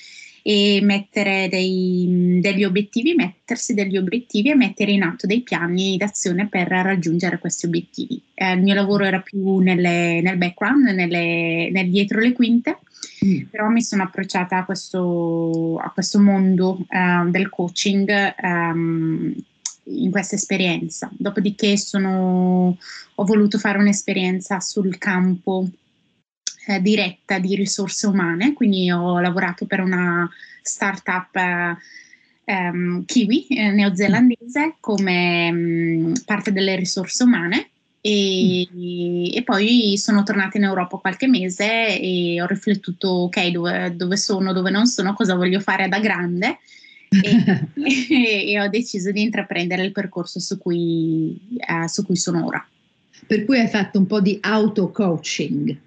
e 0.45 0.81
mettere 0.83 1.47
dei, 1.49 2.05
mm, 2.07 2.39
degli 2.39 2.63
obiettivi, 2.63 3.13
mettersi 3.15 3.73
degli 3.73 3.97
obiettivi 3.97 4.49
e 4.49 4.55
mettere 4.55 4.91
in 4.91 5.03
atto 5.03 5.25
dei 5.25 5.41
piani 5.41 5.97
d'azione 5.97 6.47
per 6.47 6.67
raggiungere 6.67 7.39
questi 7.39 7.65
obiettivi. 7.65 8.21
Eh, 8.33 8.53
il 8.53 8.61
mio 8.61 8.73
lavoro 8.73 9.05
era 9.05 9.21
più 9.21 9.59
nelle, 9.59 10.21
nel 10.21 10.37
background, 10.37 10.87
nelle, 10.87 11.69
nel 11.71 11.89
dietro 11.89 12.19
le 12.19 12.33
quinte, 12.33 12.79
mm. 13.25 13.43
però 13.49 13.69
mi 13.69 13.81
sono 13.81 14.03
approcciata 14.03 14.57
a 14.57 14.65
questo, 14.65 15.77
a 15.77 15.89
questo 15.91 16.19
mondo 16.19 16.85
uh, 16.89 17.29
del 17.29 17.49
coaching 17.49 18.35
um, 18.41 19.33
in 19.85 20.11
questa 20.11 20.35
esperienza. 20.35 21.09
Dopodiché 21.17 21.77
sono, 21.77 22.77
ho 23.15 23.25
voluto 23.25 23.57
fare 23.57 23.77
un'esperienza 23.77 24.59
sul 24.59 24.97
campo 24.97 25.69
eh, 26.67 26.81
diretta 26.81 27.39
di 27.39 27.55
risorse 27.55 28.07
umane, 28.07 28.53
quindi 28.53 28.91
ho 28.91 29.19
lavorato 29.19 29.65
per 29.65 29.81
una 29.81 30.29
startup 30.61 31.35
eh, 31.35 31.77
ehm, 32.45 33.05
kiwi 33.05 33.47
eh, 33.47 33.71
neozelandese 33.71 34.75
come 34.79 35.51
mh, 35.51 35.57
mm, 35.57 36.13
parte 36.25 36.51
delle 36.51 36.75
risorse 36.75 37.23
umane 37.23 37.69
e, 38.01 38.67
mm. 38.73 39.25
e, 39.33 39.43
poi 39.43 39.97
sono 39.97 40.23
tornata 40.23 40.57
in 40.57 40.63
Europa 40.63 40.97
qualche 40.97 41.27
mese 41.27 41.99
e 41.99 42.41
ho 42.41 42.45
riflettuto 42.45 43.07
ok 43.07 43.47
dove, 43.47 43.93
dove 43.95 44.17
sono, 44.17 44.53
dove 44.53 44.69
non 44.71 44.85
sono, 44.87 45.13
cosa 45.13 45.35
voglio 45.35 45.59
fare 45.59 45.87
da 45.87 45.99
grande 45.99 46.59
e, 47.09 47.67
e, 47.75 48.51
e 48.51 48.61
ho 48.61 48.67
deciso 48.67 49.11
di 49.11 49.21
intraprendere 49.21 49.83
il 49.83 49.91
percorso 49.91 50.39
su 50.39 50.57
cui, 50.57 51.39
eh, 51.57 51.87
su 51.87 52.05
cui 52.05 52.15
sono 52.15 52.45
ora. 52.45 52.65
Per 53.25 53.45
cui 53.45 53.59
hai 53.59 53.67
fatto 53.67 53.99
un 53.99 54.05
po' 54.05 54.19
di 54.19 54.37
auto-coaching 54.41 55.77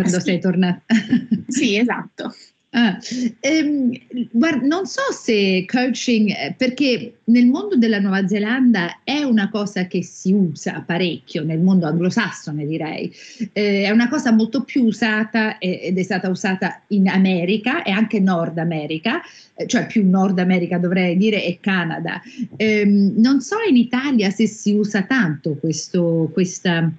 quando 0.00 0.20
sì. 0.20 0.30
sei 0.30 0.40
tornata. 0.40 0.82
sì, 1.48 1.76
esatto. 1.76 2.34
Ah, 2.70 2.98
ehm, 3.40 3.90
guarda, 4.30 4.66
non 4.66 4.84
so 4.84 5.00
se 5.10 5.64
coaching, 5.66 6.28
eh, 6.28 6.54
perché 6.54 7.20
nel 7.24 7.46
mondo 7.46 7.76
della 7.76 7.98
Nuova 7.98 8.26
Zelanda 8.28 9.00
è 9.04 9.22
una 9.22 9.48
cosa 9.48 9.86
che 9.86 10.02
si 10.02 10.34
usa 10.34 10.84
parecchio, 10.86 11.44
nel 11.44 11.60
mondo 11.60 11.86
anglosassone 11.86 12.66
direi, 12.66 13.10
eh, 13.52 13.84
è 13.84 13.90
una 13.90 14.10
cosa 14.10 14.32
molto 14.32 14.64
più 14.64 14.84
usata 14.84 15.56
ed 15.56 15.96
è 15.96 16.02
stata 16.02 16.28
usata 16.28 16.82
in 16.88 17.08
America 17.08 17.82
e 17.82 17.90
anche 17.90 18.20
Nord 18.20 18.58
America, 18.58 19.22
eh, 19.54 19.66
cioè 19.66 19.86
più 19.86 20.06
Nord 20.06 20.38
America 20.38 20.76
dovrei 20.76 21.16
dire 21.16 21.42
e 21.42 21.58
Canada. 21.62 22.20
Eh, 22.56 22.84
non 22.84 23.40
so 23.40 23.56
in 23.66 23.76
Italia 23.76 24.28
se 24.28 24.46
si 24.46 24.74
usa 24.74 25.04
tanto 25.04 25.54
questo, 25.54 26.28
questa 26.34 26.92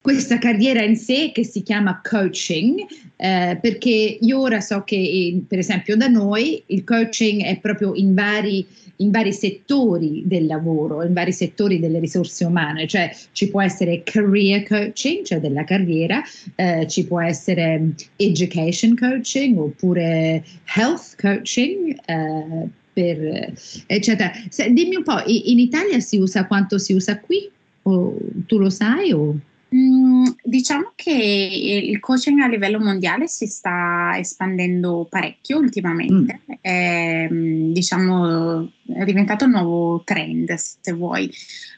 questa 0.00 0.38
carriera 0.38 0.82
in 0.82 0.96
sé 0.96 1.32
che 1.34 1.44
si 1.44 1.62
chiama 1.62 2.00
coaching, 2.02 2.80
eh, 3.16 3.58
perché 3.60 4.18
io 4.20 4.40
ora 4.40 4.60
so 4.60 4.82
che 4.84 4.96
eh, 4.96 5.42
per 5.46 5.58
esempio 5.58 5.96
da 5.96 6.06
noi 6.06 6.62
il 6.66 6.84
coaching 6.84 7.42
è 7.42 7.58
proprio 7.58 7.94
in 7.94 8.14
vari, 8.14 8.64
in 8.96 9.10
vari 9.10 9.32
settori 9.32 10.22
del 10.24 10.46
lavoro, 10.46 11.02
in 11.02 11.12
vari 11.12 11.32
settori 11.32 11.80
delle 11.80 11.98
risorse 11.98 12.44
umane, 12.44 12.86
cioè 12.86 13.14
ci 13.32 13.50
può 13.50 13.60
essere 13.60 14.02
career 14.04 14.62
coaching, 14.62 15.24
cioè 15.24 15.40
della 15.40 15.64
carriera, 15.64 16.22
eh, 16.54 16.86
ci 16.86 17.04
può 17.04 17.20
essere 17.20 17.94
education 18.16 18.96
coaching 18.96 19.58
oppure 19.58 20.44
health 20.76 21.16
coaching. 21.20 21.98
Eh, 22.06 22.76
per, 22.98 23.52
eccetera. 23.86 24.32
Se, 24.48 24.72
dimmi 24.72 24.96
un 24.96 25.04
po', 25.04 25.22
in 25.24 25.60
Italia 25.60 26.00
si 26.00 26.18
usa 26.18 26.46
quanto 26.46 26.78
si 26.78 26.94
usa 26.94 27.20
qui? 27.20 27.48
O, 27.82 28.16
tu 28.46 28.58
lo 28.58 28.70
sai? 28.70 29.12
O? 29.12 29.38
Mm, 29.74 30.24
diciamo 30.42 30.92
che 30.94 31.12
il 31.12 32.00
coaching 32.00 32.40
a 32.40 32.48
livello 32.48 32.80
mondiale 32.80 33.28
si 33.28 33.46
sta 33.46 34.14
espandendo 34.16 35.06
parecchio 35.10 35.58
ultimamente, 35.58 36.40
mm. 36.50 36.54
è, 36.62 37.28
mm, 37.30 37.72
diciamo, 37.72 38.70
è 38.86 39.04
diventato 39.04 39.44
un 39.44 39.50
nuovo 39.50 40.02
trend 40.04 40.54
se 40.54 40.92
vuoi, 40.92 41.30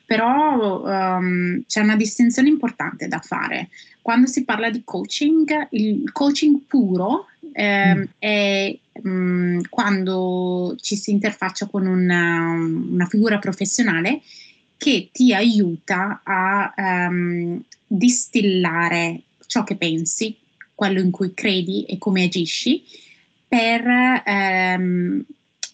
però 0.07 0.83
um, 1.19 1.65
c'è 1.67 1.81
una 1.81 1.97
distinzione 1.97 2.49
importante 2.49 3.09
da 3.09 3.19
fare. 3.19 3.71
Quando 4.03 4.29
si 4.29 4.45
parla 4.45 4.71
di 4.71 4.83
coaching, 4.85 5.67
il 5.71 6.13
coaching 6.13 6.61
puro 6.69 7.27
eh, 7.53 7.95
mm. 7.97 8.03
è 8.21 8.79
um, 9.03 9.61
quando 9.69 10.77
ci 10.81 10.95
si 10.95 11.11
interfaccia 11.11 11.67
con 11.67 11.87
una, 11.87 12.53
una 12.53 13.07
figura 13.07 13.41
professionale 13.41 14.21
che 14.81 15.11
ti 15.13 15.35
aiuta 15.35 16.23
a 16.25 16.73
um, 16.75 17.63
distillare 17.87 19.21
ciò 19.47 19.63
che 19.63 19.77
pensi, 19.77 20.35
quello 20.75 21.01
in 21.01 21.11
cui 21.11 21.35
credi 21.35 21.85
e 21.85 21.99
come 21.99 22.25
agisci, 22.25 22.83
per 23.47 23.85
um, 24.25 25.23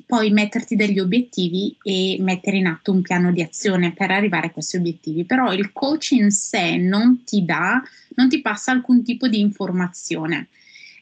poi 0.07 0.31
metterti 0.31 0.75
degli 0.75 0.99
obiettivi 0.99 1.77
e 1.85 2.17
mettere 2.19 2.57
in 2.57 2.67
atto 2.67 2.91
un 2.91 3.03
piano 3.03 3.31
di 3.31 3.43
azione 3.43 3.93
per 3.93 4.11
arrivare 4.11 4.49
a 4.49 4.51
questi 4.51 4.77
obiettivi. 4.77 5.23
Però 5.25 5.53
il 5.53 5.71
coach 5.73 6.11
in 6.11 6.33
sé 6.33 6.77
non 6.77 7.23
ti 7.23 7.45
dà, 7.45 7.81
non 8.17 8.29
ti 8.29 8.41
passa 8.41 8.73
alcun 8.73 9.05
tipo 9.05 9.29
di 9.29 9.39
informazione. 9.39 10.49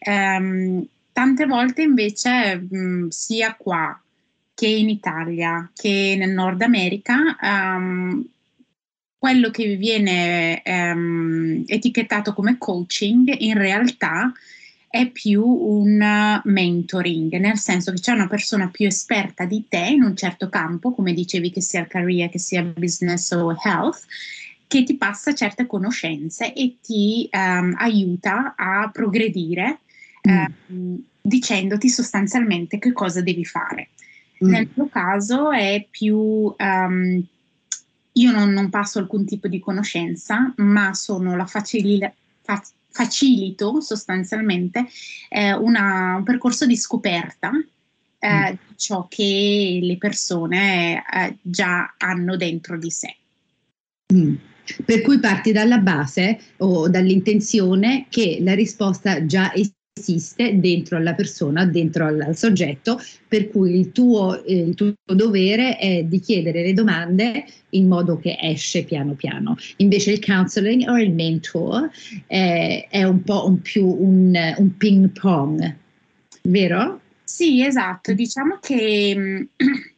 Um, 0.04 0.87
tante 1.11 1.46
volte 1.46 1.80
invece, 1.80 2.56
mh, 2.56 3.08
sia 3.08 3.54
qua 3.54 3.99
che 4.54 4.66
in 4.66 4.88
Italia 4.88 5.70
che 5.75 6.14
nel 6.16 6.30
Nord 6.30 6.62
America, 6.62 7.37
um, 7.42 8.25
quello 9.18 9.50
che 9.50 9.76
viene 9.76 10.62
um, 10.64 11.64
etichettato 11.66 12.34
come 12.34 12.56
coaching 12.58 13.34
in 13.38 13.56
realtà 13.56 14.32
è 14.94 15.11
più 15.11 15.44
un 15.44 16.40
mentoring, 16.44 17.37
nel 17.38 17.58
senso 17.58 17.90
che 17.90 18.00
c'è 18.00 18.12
una 18.12 18.28
persona 18.28 18.68
più 18.68 18.87
esperta 18.87 19.44
di 19.44 19.64
te 19.68 19.78
in 19.78 20.04
un 20.04 20.14
certo 20.14 20.49
campo, 20.49 20.92
come 20.92 21.12
dicevi 21.12 21.50
che 21.50 21.61
sia 21.61 21.87
career, 21.87 22.28
che 22.30 22.38
sia 22.38 22.62
business 22.62 23.32
o 23.32 23.56
health, 23.64 24.04
che 24.68 24.84
ti 24.84 24.96
passa 24.96 25.34
certe 25.34 25.66
conoscenze 25.66 26.52
e 26.52 26.76
ti 26.80 27.28
um, 27.32 27.75
aiuta 27.76 28.54
a 28.56 28.88
progredire 28.92 29.80
mm. 30.28 30.44
um, 30.68 31.02
dicendoti 31.20 31.88
sostanzialmente 31.88 32.78
che 32.78 32.92
cosa 32.92 33.20
devi 33.20 33.44
fare. 33.44 33.88
Mm. 34.44 34.50
Nel 34.50 34.68
mio 34.74 34.88
caso 34.88 35.50
è 35.50 35.86
più... 35.90 36.54
Um, 36.58 37.24
io 38.16 38.30
non, 38.30 38.50
non, 38.50 38.70
passo 38.70 39.00
alcun 39.00 39.24
tipo 39.24 39.48
di 39.48 39.58
conoscenza, 39.58 40.52
ma 40.58 40.94
sono 40.94 41.34
la 41.34 41.46
facil- 41.46 42.12
fa- 42.42 42.62
facilito 42.88 43.80
sostanzialmente 43.80 44.86
eh, 45.28 45.52
una, 45.52 46.14
un 46.16 46.22
percorso 46.22 46.64
di 46.64 46.76
scoperta 46.76 47.50
eh, 48.20 48.52
mm. 48.52 48.56
ciò 48.76 49.06
che 49.08 49.80
le 49.82 49.96
persone 49.98 51.02
eh, 51.12 51.36
già 51.42 51.94
hanno 51.98 52.36
dentro 52.36 52.78
di 52.78 52.90
sé. 52.90 53.16
Mm. 54.14 54.34
Per 54.84 55.02
cui 55.02 55.18
parti 55.18 55.52
dalla 55.52 55.78
base 55.78 56.38
o 56.58 56.88
dall'intenzione 56.88 58.06
che 58.08 58.38
la 58.40 58.54
risposta 58.54 59.26
già 59.26 59.52
esiste 59.52 59.82
dentro 60.54 60.96
alla 60.96 61.14
persona, 61.14 61.64
dentro 61.66 62.06
al, 62.06 62.20
al 62.20 62.36
soggetto, 62.36 63.00
per 63.28 63.48
cui 63.48 63.78
il 63.78 63.92
tuo, 63.92 64.42
eh, 64.44 64.56
il 64.56 64.74
tuo, 64.74 64.92
dovere 65.04 65.78
è 65.78 66.02
di 66.02 66.18
chiedere 66.18 66.62
le 66.62 66.72
domande 66.72 67.44
in 67.70 67.86
modo 67.86 68.18
che 68.18 68.36
esce 68.40 68.82
piano 68.82 69.12
piano. 69.12 69.56
Invece 69.76 70.12
il 70.12 70.24
counseling 70.24 70.88
o 70.88 70.98
il 70.98 71.12
mentor 71.12 71.88
eh, 72.26 72.88
è 72.90 73.04
un 73.04 73.22
po' 73.22 73.46
un 73.46 73.60
più 73.60 73.86
un, 73.86 74.36
un 74.58 74.76
ping 74.76 75.10
pong, 75.10 75.76
vero? 76.42 77.00
Sì, 77.22 77.64
esatto. 77.64 78.12
Diciamo 78.12 78.58
che 78.60 79.14
mm, 79.16 79.42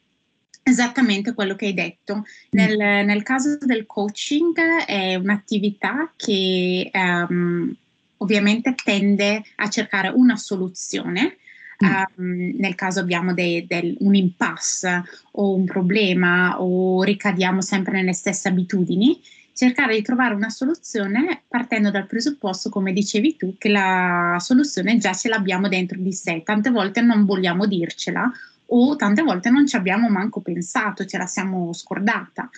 Esattamente 0.69 1.33
quello 1.33 1.55
che 1.55 1.67
hai 1.67 1.75
detto. 1.75 2.25
Nel, 2.51 2.77
nel, 2.77 3.23
caso 3.23 3.57
del 3.61 3.87
coaching 3.87 4.85
è 4.85 5.15
un'attività 5.15 6.13
che 6.17 6.91
um, 6.93 7.73
ovviamente 8.19 8.75
tende 8.83 9.43
a 9.57 9.69
cercare 9.69 10.09
una 10.09 10.37
soluzione. 10.37 11.37
Um, 11.79 12.55
nel 12.57 12.75
caso 12.75 13.01
abbiamo 13.01 13.35
de, 13.35 13.67
de, 13.69 13.97
un 13.99 14.15
impasse 14.15 15.05
o 15.33 15.55
un 15.55 15.67
problema 15.67 16.59
o 16.59 17.03
ricadiamo 17.03 17.61
sempre 17.61 17.93
nelle 17.93 18.15
stesse 18.15 18.49
abitudini, 18.49 19.21
cercare 19.53 19.95
di 19.95 20.03
trovare 20.03 20.35
una 20.35 20.49
soluzione 20.49 21.43
partendo 21.47 21.91
dal 21.91 22.07
presupposto, 22.07 22.71
come 22.71 22.93
dicevi 22.93 23.37
tu, 23.37 23.55
che 23.59 23.69
la 23.69 24.37
soluzione 24.39 24.97
già 24.97 25.13
ce 25.13 25.29
l'abbiamo 25.29 25.69
dentro 25.69 25.99
di 25.99 26.13
sé. 26.13 26.43
Tante 26.45 26.71
volte 26.71 27.03
non 27.03 27.27
vogliamo 27.27 27.67
dircela 27.67 28.31
o 28.69 28.97
tante 28.97 29.23
volte 29.23 29.51
non 29.51 29.67
ci 29.67 29.77
abbiamo 29.77 30.09
manco 30.09 30.41
pensato, 30.41 31.05
ce 31.05 31.19
la 31.19 31.27
siamo 31.27 31.73
scordata. 31.73 32.49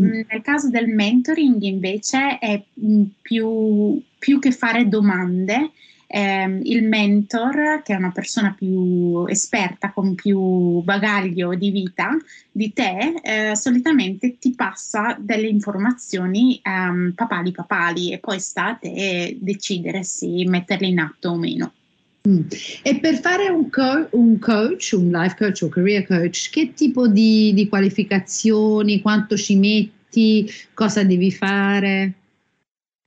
Mm. 0.00 0.20
nel 0.28 0.42
caso 0.42 0.70
del 0.70 0.88
mentoring 0.88 1.60
invece 1.62 2.38
è 2.38 2.62
mm, 2.80 3.04
più, 3.20 4.00
più 4.18 4.38
che 4.38 4.52
fare 4.52 4.88
domande, 4.88 5.72
eh, 6.10 6.60
il 6.62 6.84
mentor, 6.84 7.82
che 7.84 7.92
è 7.92 7.96
una 7.96 8.10
persona 8.10 8.54
più 8.56 9.26
esperta, 9.26 9.92
con 9.92 10.14
più 10.14 10.80
bagaglio 10.80 11.54
di 11.54 11.70
vita 11.70 12.16
di 12.50 12.72
te, 12.72 13.20
eh, 13.22 13.54
solitamente 13.54 14.38
ti 14.38 14.54
passa 14.54 15.16
delle 15.20 15.48
informazioni 15.48 16.60
um, 16.64 17.12
papali 17.14 17.52
papali 17.52 18.12
e 18.12 18.18
poi 18.18 18.40
sta 18.40 18.68
a 18.68 18.74
te 18.74 19.36
decidere 19.38 20.02
se 20.02 20.26
metterle 20.46 20.86
in 20.86 20.98
atto 20.98 21.30
o 21.30 21.36
meno. 21.36 21.72
Mm. 22.28 22.40
E 22.82 23.00
per 23.00 23.20
fare 23.20 23.48
un, 23.48 23.70
co- 23.70 24.08
un, 24.10 24.38
coach, 24.38 24.92
un 24.92 25.10
life 25.10 25.36
coach 25.36 25.62
o 25.62 25.68
career 25.68 26.06
coach, 26.06 26.50
che 26.50 26.74
tipo 26.74 27.08
di, 27.08 27.52
di 27.54 27.68
qualificazioni, 27.68 29.00
quanto 29.00 29.36
ci 29.36 29.56
metti, 29.56 30.50
cosa 30.74 31.02
devi 31.04 31.32
fare? 31.32 32.12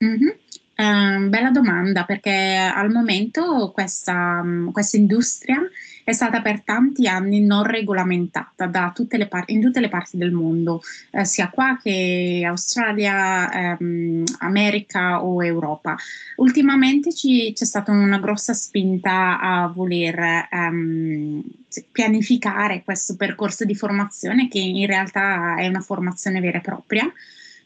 Mm-hmm. 0.04 0.30
Eh, 0.74 1.28
bella 1.28 1.52
domanda 1.52 2.06
perché 2.06 2.32
al 2.74 2.90
momento 2.90 3.72
questa, 3.72 4.44
questa 4.72 4.98
industria 4.98 5.60
è 6.04 6.14
stata 6.14 6.42
per 6.42 6.62
tanti 6.64 7.08
anni 7.08 7.42
non 7.42 7.64
regolamentata 7.64 8.92
tutte 8.94 9.28
par- 9.28 9.50
in 9.50 9.62
tutte 9.62 9.80
le 9.80 9.90
parti 9.90 10.18
del 10.18 10.32
mondo, 10.32 10.82
eh, 11.12 11.26
sia 11.26 11.50
qua 11.50 11.78
che 11.82 12.44
Australia, 12.48 13.78
ehm, 13.78 14.24
America 14.40 15.24
o 15.24 15.44
Europa. 15.44 15.96
Ultimamente 16.38 17.14
ci, 17.14 17.54
c'è 17.54 17.66
stata 17.66 17.92
una 17.92 18.18
grossa 18.20 18.54
spinta 18.54 19.40
a 19.40 19.68
voler 19.68 20.48
ehm, 20.50 21.44
pianificare 21.92 22.84
questo 22.84 23.16
percorso 23.16 23.66
di 23.66 23.76
formazione 23.76 24.48
che 24.48 24.60
in 24.60 24.88
realtà 24.88 25.58
è 25.58 25.68
una 25.68 25.82
formazione 25.82 26.40
vera 26.40 26.58
e 26.58 26.62
propria. 26.62 27.12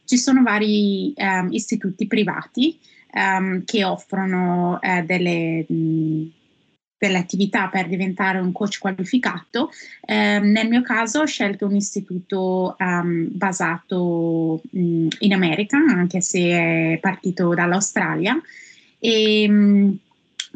Ci 0.04 0.18
sono 0.18 0.44
vari 0.44 1.14
ehm, 1.16 1.48
istituti 1.52 2.08
privati 2.08 2.78
ehm, 3.15 3.63
che 3.63 3.84
offrono 3.84 4.79
eh, 4.81 5.03
delle... 5.03 5.65
Mh, 5.67 6.34
delle 6.98 7.17
attività 7.17 7.67
per 7.67 7.88
diventare 7.88 8.39
un 8.39 8.51
coach 8.51 8.79
qualificato. 8.79 9.69
Eh, 10.05 10.39
nel 10.39 10.67
mio 10.67 10.81
caso 10.81 11.19
ho 11.22 11.25
scelto 11.25 11.65
un 11.65 11.75
istituto 11.75 12.75
um, 12.79 13.27
basato 13.31 14.62
mh, 14.72 15.07
in 15.19 15.34
America, 15.34 15.77
anche 15.77 16.22
se 16.22 16.39
è 16.39 16.98
partito 17.00 17.53
dall'Australia. 17.53 18.41
E, 18.98 19.48
mh, 19.48 20.00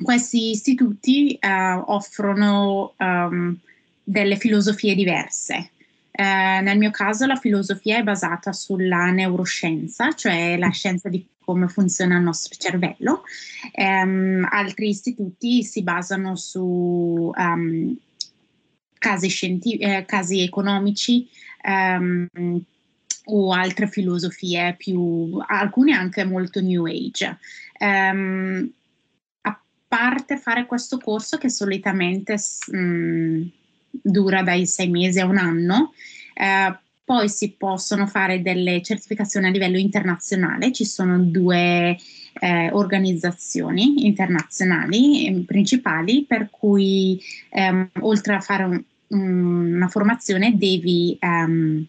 questi 0.01 0.51
istituti 0.51 1.37
uh, 1.41 1.83
offrono 1.91 2.93
um, 2.97 3.55
delle 4.01 4.37
filosofie 4.37 4.95
diverse. 4.95 5.71
Uh, 6.19 6.61
nel 6.61 6.77
mio 6.77 6.91
caso 6.91 7.25
la 7.25 7.38
filosofia 7.38 7.97
è 7.97 8.03
basata 8.03 8.51
sulla 8.51 9.09
neuroscienza, 9.09 10.11
cioè 10.11 10.57
la 10.57 10.69
scienza 10.69 11.07
di 11.07 11.25
come 11.39 11.69
funziona 11.69 12.17
il 12.17 12.23
nostro 12.23 12.55
cervello. 12.57 13.24
Um, 13.74 14.46
altri 14.51 14.89
istituti 14.89 15.63
si 15.63 15.81
basano 15.81 16.35
su 16.35 17.31
um, 17.33 17.98
casi, 18.98 19.29
scientifici, 19.29 19.81
eh, 19.81 20.03
casi 20.05 20.41
economici 20.41 21.25
um, 21.63 22.27
o 23.25 23.53
altre 23.53 23.87
filosofie 23.87 24.75
più, 24.77 25.41
alcune 25.48 25.94
anche 25.94 26.25
molto 26.25 26.59
new 26.59 26.85
age. 26.85 27.37
a 27.79 29.59
parte 29.87 30.37
fare 30.37 30.65
questo 30.65 30.98
corso 30.98 31.37
che 31.37 31.50
solitamente 31.50 32.35
mm, 32.75 33.48
dura 33.89 34.43
dai 34.43 34.65
sei 34.65 34.89
mesi 34.89 35.19
a 35.19 35.25
un 35.25 35.37
anno, 35.37 35.93
eh, 36.33 36.77
poi 37.03 37.27
si 37.27 37.55
possono 37.57 38.05
fare 38.05 38.41
delle 38.41 38.81
certificazioni 38.83 39.47
a 39.47 39.49
livello 39.49 39.77
internazionale, 39.77 40.71
ci 40.71 40.85
sono 40.85 41.17
due 41.17 41.97
eh, 42.39 42.69
organizzazioni 42.71 44.05
internazionali 44.05 45.25
eh, 45.25 45.43
principali 45.45 46.25
per 46.27 46.49
cui 46.51 47.19
ehm, 47.49 47.89
oltre 48.01 48.35
a 48.35 48.39
fare 48.39 48.63
un, 48.63 48.83
un, 49.07 49.73
una 49.73 49.87
formazione 49.87 50.55
devi 50.55 51.17
ehm, 51.19 51.85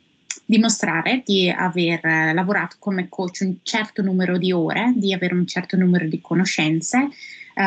dimostrare 0.46 1.22
di 1.24 1.48
aver 1.48 2.00
lavorato 2.34 2.76
come 2.78 3.08
coach 3.08 3.40
un 3.42 3.56
certo 3.62 4.02
numero 4.02 4.36
di 4.36 4.52
ore, 4.52 4.92
di 4.96 5.12
avere 5.12 5.34
un 5.34 5.46
certo 5.46 5.76
numero 5.76 6.08
di 6.08 6.20
conoscenze, 6.20 7.08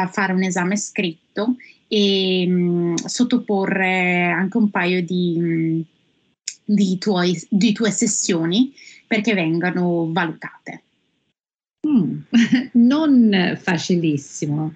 eh, 0.01 0.07
fare 0.11 0.33
un 0.33 0.43
esame 0.43 0.75
scritto 0.77 1.55
e 1.87 2.45
mh, 2.47 2.53
mm, 2.53 2.95
sottoporre 2.95 4.31
anche 4.31 4.57
un 4.57 4.69
paio 4.69 5.03
di... 5.03 5.39
Mh, 5.39 5.91
di, 6.65 6.97
tuoi, 6.97 7.39
di 7.49 7.73
tue 7.73 7.91
sessioni 7.91 8.73
perché 9.05 9.33
vengano 9.33 10.11
valutate. 10.11 10.83
Mm, 11.87 12.19
non 12.73 13.57
facilissimo. 13.61 14.73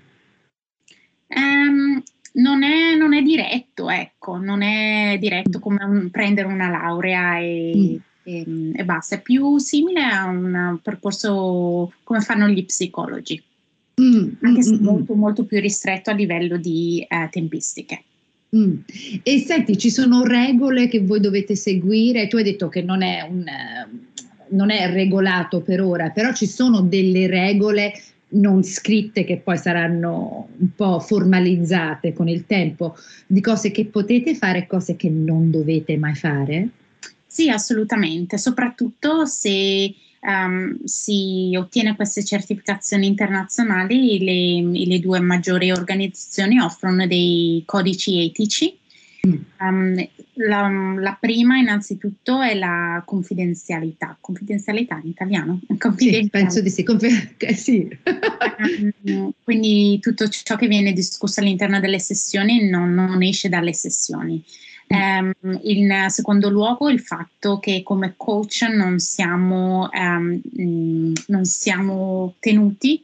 Um, 1.30 2.02
non, 2.34 2.64
è, 2.64 2.96
non, 2.96 3.14
è, 3.14 3.22
diretto, 3.22 3.90
ecco, 3.90 4.38
non 4.38 4.62
è 4.62 5.18
diretto 5.20 5.60
come 5.60 5.84
un, 5.84 6.10
prendere 6.10 6.48
una 6.48 6.70
laurea 6.70 7.40
e, 7.40 7.74
mm. 7.76 7.96
e, 8.24 8.72
e, 8.76 8.86
basta, 8.86 9.16
è 9.16 9.22
più 9.22 9.58
simile 9.58 10.04
a 10.04 10.26
un 10.26 10.80
percorso 10.82 11.94
come 12.04 12.22
fanno 12.22 12.48
gli 12.48 12.64
psicologi, 12.66 13.42
mm, 14.02 14.28
anche 14.42 14.64
se 14.64 14.72
mm, 14.72 14.76
mm, 14.76 14.80
mm. 14.80 14.84
molto, 14.84 15.16
molto 15.16 15.46
più 15.46 15.60
ristretto 15.60 16.10
a 16.10 16.14
livello 16.14 16.58
di 16.58 17.06
eh, 17.08 17.28
tempistiche. 17.32 18.04
Mm. 18.56 18.78
E 19.24 19.40
senti, 19.40 19.78
ci 19.78 19.90
sono 19.90 20.24
regole 20.24 20.88
che 20.88 21.02
voi 21.02 21.20
dovete 21.20 21.56
seguire? 21.56 22.28
Tu 22.28 22.38
hai 22.38 22.44
detto 22.44 22.70
che 22.70 22.82
non 22.82 23.02
è, 23.02 23.22
un, 23.22 23.44
non 24.50 24.70
è 24.70 24.92
regolato 24.92 25.62
per 25.62 25.82
ora, 25.82 26.10
però 26.12 26.34
ci 26.34 26.46
sono 26.48 26.82
delle 26.82 27.28
regole 27.28 27.94
non 28.30 28.64
scritte 28.64 29.24
che 29.24 29.38
poi 29.38 29.58
saranno 29.58 30.50
un 30.58 30.70
po' 30.76 31.00
formalizzate 31.00 32.14
con 32.14 32.28
il 32.28 32.46
tempo 32.46 32.96
di 33.26 33.40
cose 33.40 33.72
che 33.72 33.86
potete 33.86 34.36
fare 34.36 34.60
e 34.60 34.68
cose 34.68 34.96
che 34.96 35.10
non 35.10 35.50
dovete 35.50 35.98
mai 35.98 36.16
fare? 36.16 36.70
Sì, 37.26 37.50
assolutamente, 37.50 38.38
soprattutto 38.38 39.26
se 39.26 39.94
um, 40.28 40.84
si 40.84 41.56
ottiene 41.58 41.96
queste 41.96 42.24
certificazioni 42.24 43.08
internazionali, 43.08 44.20
le, 44.20 44.86
le, 44.86 45.00
due 45.00 45.20
maggiori 45.20 45.72
organizzazioni 45.72 46.60
offrono 46.60 47.08
dei 47.08 47.64
codici 47.66 48.26
etici. 48.26 48.78
Um, 49.60 50.08
la, 50.36 50.70
la, 51.00 51.18
prima 51.20 51.58
innanzitutto 51.58 52.42
è 52.42 52.54
la 52.54 53.02
confidenzialità. 53.06 54.16
Confidenzialità 54.22 55.00
in 55.02 55.10
italiano? 55.10 55.60
Sì, 55.98 56.28
penso 56.30 56.62
di 56.62 56.70
sì. 56.70 56.84
Conf- 56.84 57.54
sì. 57.54 57.88
um, 59.06 59.32
quindi 59.44 60.00
tutto 60.00 60.28
ciò 60.30 60.56
che 60.56 60.68
viene 60.68 60.94
discusso 60.94 61.40
all'interno 61.40 61.80
delle 61.80 62.00
sessioni 62.00 62.70
non, 62.70 62.94
non 62.94 63.22
esce 63.24 63.50
dalle 63.50 63.74
sessioni. 63.74 64.44
Um, 64.90 65.34
in 65.64 66.06
secondo 66.08 66.50
luogo 66.50 66.90
il 66.90 67.02
fatto 67.02 67.60
che 67.60 67.84
come 67.84 68.14
coach 68.16 68.62
non 68.62 69.00
siamo, 69.00 69.90
um, 69.92 70.42
non 71.28 71.44
siamo 71.44 72.36
tenuti 72.40 73.04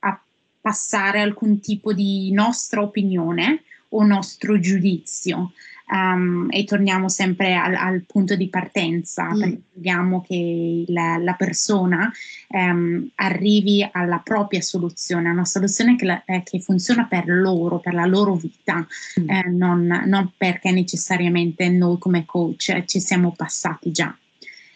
a 0.00 0.18
passare 0.58 1.20
alcun 1.20 1.60
tipo 1.60 1.92
di 1.92 2.32
nostra 2.32 2.80
opinione 2.80 3.64
o 3.90 4.04
nostro 4.04 4.58
giudizio. 4.58 5.52
Um, 5.90 6.46
e 6.50 6.64
torniamo 6.64 7.08
sempre 7.08 7.54
al, 7.54 7.74
al 7.74 8.04
punto 8.06 8.36
di 8.36 8.48
partenza, 8.48 9.32
mm. 9.32 9.40
perché 9.40 9.60
vogliamo 9.74 10.22
che 10.22 10.84
la, 10.88 11.18
la 11.18 11.34
persona 11.34 12.10
um, 12.48 13.08
arrivi 13.16 13.88
alla 13.90 14.18
propria 14.18 14.60
soluzione, 14.60 15.28
a 15.28 15.32
una 15.32 15.44
soluzione 15.44 15.96
che, 15.96 16.04
la, 16.04 16.22
eh, 16.24 16.42
che, 16.42 16.60
funziona 16.60 17.06
per 17.06 17.24
loro, 17.26 17.78
per 17.78 17.94
la 17.94 18.06
loro 18.06 18.34
vita, 18.34 18.86
mm. 19.20 19.30
eh, 19.30 19.48
non, 19.48 20.04
non, 20.06 20.32
perché 20.36 20.70
necessariamente 20.70 21.68
noi 21.68 21.98
come 21.98 22.24
coach 22.24 22.84
ci 22.84 23.00
siamo 23.00 23.32
passati 23.32 23.90
già. 23.90 24.16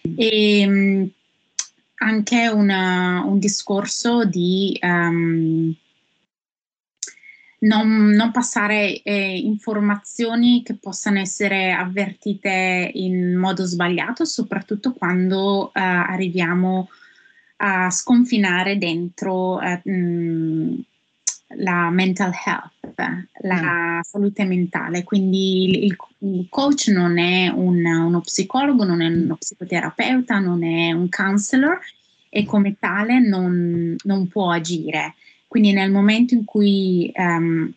Mm. 0.08 0.14
E, 0.16 0.66
um, 0.66 1.10
anche 2.02 2.48
una, 2.48 3.22
un 3.24 3.38
discorso 3.38 4.24
di 4.24 4.76
non, 7.62 8.08
non 8.10 8.30
passare 8.30 9.02
eh, 9.02 9.38
informazioni 9.38 10.62
che 10.62 10.74
possano 10.74 11.18
essere 11.18 11.72
avvertite 11.72 12.90
in 12.94 13.36
modo 13.36 13.64
sbagliato, 13.64 14.24
soprattutto 14.24 14.92
quando 14.92 15.68
eh, 15.68 15.80
arriviamo 15.80 16.88
a 17.56 17.90
sconfinare 17.90 18.78
dentro 18.78 19.60
eh, 19.60 19.80
mh, 19.88 20.80
la 21.58 21.90
mental 21.90 22.32
health, 22.44 23.24
la 23.42 23.98
mm. 23.98 24.00
salute 24.00 24.44
mentale. 24.44 25.04
Quindi 25.04 25.84
il, 25.86 25.96
il 26.18 26.46
coach 26.48 26.88
non 26.88 27.18
è 27.18 27.48
un, 27.48 27.84
uno 27.84 28.20
psicologo, 28.20 28.84
non 28.84 29.02
è 29.02 29.06
uno 29.06 29.36
psicoterapeuta, 29.36 30.38
non 30.38 30.64
è 30.64 30.92
un 30.92 31.08
counselor 31.08 31.78
e 32.28 32.44
come 32.44 32.76
tale 32.80 33.20
non, 33.20 33.94
non 34.02 34.26
può 34.26 34.50
agire. 34.50 35.14
Quindi 35.52 35.74
nel 35.74 35.90
momento 35.90 36.32
in 36.32 36.46
cui 36.46 37.12
um, 37.14 37.70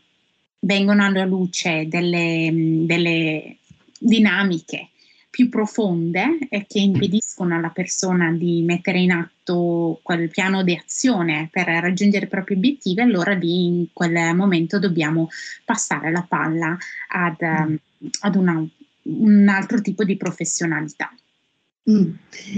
vengono 0.60 1.04
alla 1.04 1.26
luce 1.26 1.90
delle, 1.90 2.50
delle 2.86 3.58
dinamiche 4.00 4.92
più 5.30 5.50
profonde 5.50 6.38
e 6.50 6.66
che 6.70 6.80
impediscono 6.80 7.54
alla 7.54 7.72
persona 7.72 8.32
di 8.32 8.62
mettere 8.62 9.00
in 9.00 9.12
atto 9.12 10.00
quel 10.04 10.30
piano 10.30 10.64
di 10.64 10.74
azione 10.74 11.50
per 11.52 11.66
raggiungere 11.68 12.28
i 12.28 12.30
propri 12.30 12.54
obiettivi, 12.56 13.02
allora 13.02 13.34
lì 13.34 13.66
in 13.66 13.88
quel 13.92 14.34
momento 14.34 14.80
dobbiamo 14.80 15.28
passare 15.66 16.12
la 16.12 16.26
palla 16.26 16.78
ad, 17.10 17.42
um, 17.42 17.78
ad 18.22 18.36
una, 18.36 18.66
un 19.02 19.48
altro 19.50 19.82
tipo 19.82 20.06
di 20.06 20.16
professionalità. 20.16 21.14
Mm. 21.90 22.14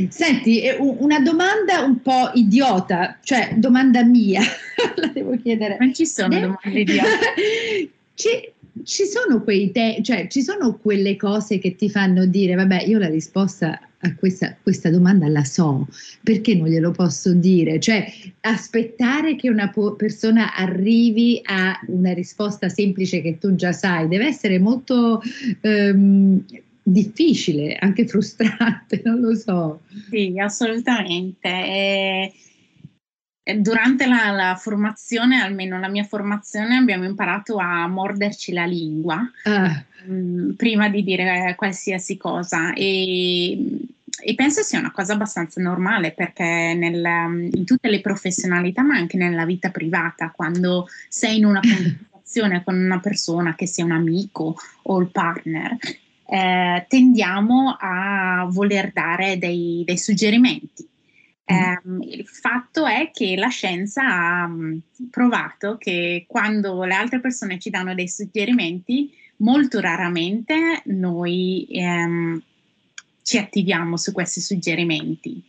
Senti, 0.08 0.64
una 0.80 1.20
domanda 1.20 1.82
un 1.82 2.02
po' 2.02 2.32
idiota, 2.34 3.18
cioè 3.24 3.56
domanda 3.58 4.04
mia, 4.04 4.42
la 4.96 5.08
devo 5.08 5.38
chiedere. 5.42 5.76
Non 5.80 5.94
ci 5.94 6.06
sono 6.06 6.30
De- 6.30 6.40
domande 6.40 6.80
idiote. 6.80 7.10
ci, 8.16 8.30
ci, 8.84 9.04
sono 9.04 9.44
quei 9.44 9.72
te- 9.72 10.00
cioè 10.02 10.28
ci 10.28 10.42
sono 10.42 10.78
quelle 10.78 11.18
cose 11.18 11.60
che 11.60 11.76
ti 11.76 11.90
fanno 11.90 12.26
dire, 12.26 12.56
vabbè, 12.56 12.84
io 12.84 13.00
la 13.00 13.10
risposta 13.10 13.82
a 14.00 14.16
questa, 14.16 14.56
questa 14.62 14.90
domanda 14.90 15.28
la 15.28 15.44
so, 15.44 15.88
perché 16.24 16.56
non 16.56 16.68
glielo 16.70 16.92
posso 16.92 17.34
dire? 17.34 17.82
Cioè, 17.82 18.10
aspettare 18.42 19.36
che 19.36 19.50
una 19.50 19.70
po- 19.70 19.96
persona 19.96 20.56
arrivi 20.56 21.42
a 21.44 21.78
una 21.88 22.14
risposta 22.14 22.70
semplice 22.70 23.22
che 23.22 23.38
tu 23.40 23.56
già 23.56 23.74
sai, 23.74 24.08
deve 24.08 24.28
essere 24.28 24.58
molto... 24.58 25.22
Um, 25.62 26.46
difficile, 26.90 27.76
anche 27.76 28.08
frustrante, 28.08 29.02
non 29.06 29.20
lo 29.20 29.36
so. 29.36 29.82
Sì, 30.10 30.34
assolutamente. 30.40 31.50
E 31.50 32.34
durante 33.60 34.08
la, 34.08 34.32
la, 34.32 34.56
formazione, 34.56 35.42
almeno 35.42 35.80
la 35.80 35.90
mia 35.90 36.04
formazione, 36.04 36.76
abbiamo 36.76 37.06
imparato 37.06 37.58
a 37.58 37.88
morderci 37.88 38.54
la 38.54 38.66
lingua 38.66 39.20
ah. 39.44 39.84
mh, 40.06 40.14
mm, 40.14 40.52
prima 40.52 40.90
di 40.90 41.04
dire 41.04 41.54
qualsiasi 41.58 42.18
cosa 42.18 42.74
e, 42.74 43.52
e, 44.22 44.36
penso 44.36 44.64
sia 44.64 44.80
una 44.80 44.92
cosa 44.92 45.14
abbastanza 45.14 45.62
normale 45.62 46.12
perché 46.12 46.74
nel, 46.74 47.50
in 47.54 47.64
tutte 47.66 47.90
le 47.90 48.02
professionalità, 48.02 48.82
ma 48.82 48.96
anche 48.96 49.18
nella 49.18 49.46
vita 49.46 49.72
privata, 49.72 50.32
quando 50.36 50.88
sei 51.08 51.38
in 51.38 51.46
una 51.46 51.62
conversazione 51.64 52.64
con 52.64 52.76
una 52.76 53.00
persona 53.00 53.56
che 53.56 53.66
sia 53.66 53.86
un 53.86 53.92
amico 53.92 54.58
o 54.84 55.00
il 55.00 55.08
partner, 55.08 55.78
eh, 56.28 56.86
tendiamo 56.88 57.76
a 57.80 58.48
voler 58.50 58.92
dare 58.92 59.38
dei, 59.38 59.84
dei 59.86 59.98
suggerimenti. 59.98 60.88
Eh, 61.50 61.80
il 62.02 62.28
fatto 62.28 62.86
è 62.86 63.10
che 63.14 63.38
la 63.38 63.48
scienza 63.48 64.04
ha 64.04 64.48
mm, 64.48 64.78
provato 65.10 65.78
che 65.78 66.26
quando 66.28 66.84
le 66.84 66.94
altre 66.94 67.22
persone 67.22 67.58
ci 67.58 67.70
danno 67.70 67.96
dei 67.96 68.10
suggerimenti, 68.10 69.10
molto 69.38 69.80
raramente 69.80 70.82
noi 70.86 71.66
ehm, 71.70 72.42
ci 73.22 73.38
attiviamo 73.38 73.96
su 73.96 74.12
questi 74.12 74.42
suggerimenti. 74.42 75.42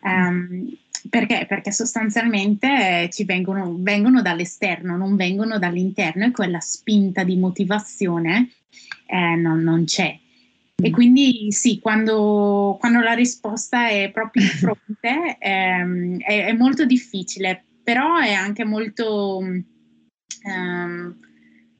Um, 0.00 0.76
perché? 1.08 1.46
Perché 1.48 1.72
sostanzialmente 1.72 3.08
ci 3.12 3.24
vengono, 3.24 3.76
vengono, 3.78 4.22
dall'esterno, 4.22 4.96
non 4.96 5.16
vengono 5.16 5.58
dall'interno 5.58 6.24
e 6.24 6.30
quella 6.30 6.60
spinta 6.60 7.24
di 7.24 7.36
motivazione 7.36 8.50
eh, 9.06 9.36
non, 9.36 9.60
non, 9.60 9.84
c'è. 9.84 10.18
E 10.80 10.90
quindi 10.90 11.50
sì, 11.50 11.80
quando, 11.80 12.76
quando, 12.78 13.00
la 13.00 13.14
risposta 13.14 13.88
è 13.88 14.10
proprio 14.12 14.42
in 14.44 14.48
fronte 14.48 15.36
ehm, 15.40 16.18
è, 16.20 16.46
è, 16.46 16.52
molto 16.52 16.84
difficile, 16.84 17.64
però 17.82 18.16
è 18.18 18.32
anche 18.32 18.64
molto 18.64 19.40
ehm, 20.42 21.16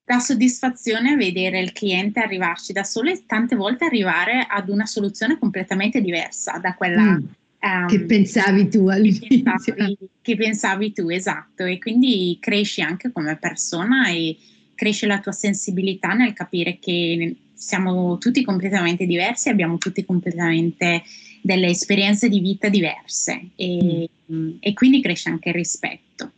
la 0.04 0.18
soddisfazione 0.20 1.16
vedere 1.16 1.60
il 1.60 1.72
cliente 1.72 2.20
arrivarci 2.20 2.72
da 2.72 2.82
solo 2.82 3.10
e 3.10 3.24
tante 3.26 3.54
volte 3.54 3.84
arrivare 3.84 4.46
ad 4.48 4.70
una 4.70 4.86
soluzione 4.86 5.38
completamente 5.38 6.00
diversa 6.00 6.58
da 6.58 6.74
quella 6.74 7.02
mm. 7.02 7.24
Um, 7.60 7.88
che 7.88 8.00
pensavi 8.00 8.68
tu 8.68 8.86
all'inizio. 8.88 9.26
Che 9.28 9.42
pensavi, 9.42 9.98
che 10.22 10.36
pensavi, 10.36 10.92
tu, 10.92 11.08
esatto. 11.08 11.64
E 11.64 11.78
quindi 11.78 12.36
cresci 12.40 12.82
anche 12.82 13.10
come 13.10 13.36
persona 13.36 14.08
e 14.08 14.36
cresce 14.74 15.06
la 15.06 15.18
tua 15.18 15.32
sensibilità 15.32 16.12
nel 16.12 16.34
capire 16.34 16.78
che 16.78 17.34
siamo 17.52 18.16
tutti 18.18 18.44
completamente 18.44 19.06
diversi, 19.06 19.48
abbiamo 19.48 19.76
tutti 19.78 20.04
completamente 20.04 21.02
delle 21.42 21.66
esperienze 21.66 22.28
di 22.28 22.38
vita 22.38 22.68
diverse 22.68 23.48
e, 23.56 24.08
mm. 24.32 24.50
e 24.60 24.72
quindi 24.74 25.02
cresce 25.02 25.28
anche 25.28 25.48
il 25.48 25.56
rispetto. 25.56 26.30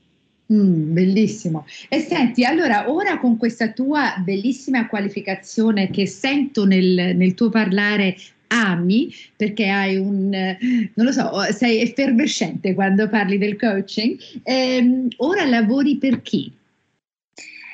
Mm, 0.52 0.92
bellissimo. 0.94 1.66
E 1.88 2.00
senti, 2.00 2.44
allora, 2.44 2.90
ora 2.90 3.18
con 3.18 3.36
questa 3.36 3.70
tua 3.72 4.14
bellissima 4.24 4.88
qualificazione 4.88 5.90
che 5.90 6.06
sento 6.06 6.64
nel, 6.64 7.14
nel 7.14 7.34
tuo 7.34 7.50
parlare 7.50 8.16
ami 8.50 9.14
perché 9.36 9.68
hai 9.68 9.96
un, 9.96 10.30
non 10.30 11.06
lo 11.06 11.12
so, 11.12 11.30
sei 11.52 11.80
effervescente 11.80 12.74
quando 12.74 13.08
parli 13.08 13.38
del 13.38 13.56
coaching. 13.56 14.18
Ehm, 14.42 15.08
ora 15.18 15.44
lavori 15.44 15.96
per 15.96 16.20
chi? 16.22 16.52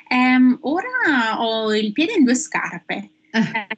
Um, 0.09 0.57
ora 0.63 1.41
ho 1.41 1.75
il 1.75 1.93
piede 1.93 2.13
in 2.13 2.25
due 2.25 2.35
scarpe. 2.35 3.11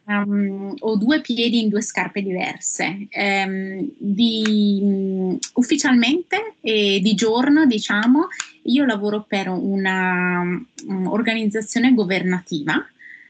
Um, 0.06 0.74
ho 0.78 0.96
due 0.96 1.20
piedi 1.20 1.62
in 1.62 1.68
due 1.68 1.82
scarpe 1.82 2.22
diverse. 2.22 3.08
Um, 3.12 3.90
di, 3.96 5.38
ufficialmente 5.54 6.54
e 6.60 7.00
di 7.02 7.14
giorno, 7.14 7.66
diciamo, 7.66 8.28
io 8.64 8.84
lavoro 8.84 9.24
per 9.26 9.48
un'organizzazione 9.48 11.94
governativa 11.94 12.86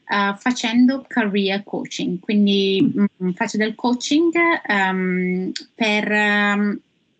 uh, 0.09 0.35
facendo 0.37 1.05
career 1.07 1.63
coaching, 1.63 2.19
quindi 2.19 2.91
um, 3.17 3.33
faccio 3.33 3.57
del 3.57 3.75
coaching 3.75 4.31
um, 4.67 5.51
per 5.75 6.11
um, 6.11 6.79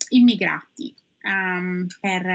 immigrati, 0.10 0.94
per 2.00 2.26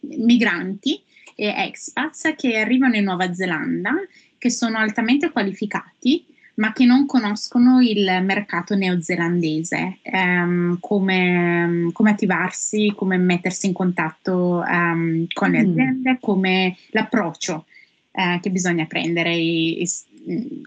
migranti 0.00 1.02
e 1.34 1.48
expats 1.48 2.34
che 2.36 2.58
arrivano 2.58 2.94
in 2.94 3.04
Nuova 3.04 3.32
Zelanda 3.32 3.92
che 4.38 4.50
sono 4.50 4.78
altamente 4.78 5.30
qualificati 5.30 6.24
ma 6.56 6.72
che 6.72 6.84
non 6.84 7.06
conoscono 7.06 7.80
il 7.80 8.04
mercato 8.22 8.76
neozelandese, 8.76 9.98
um, 10.12 10.76
come, 10.78 11.90
come, 11.92 12.10
attivarsi, 12.10 12.92
come 12.94 13.16
mettersi 13.16 13.66
in 13.66 13.72
contatto 13.72 14.62
um, 14.64 15.26
con 15.32 15.50
le 15.50 15.64
mm. 15.64 15.70
aziende, 15.70 16.18
come 16.20 16.76
l'approccio 16.90 17.66
uh, 18.14 18.40
che 18.40 18.50
bisogna 18.50 18.86
prendere. 18.86 19.34
I, 19.36 19.82
i, 19.82 20.62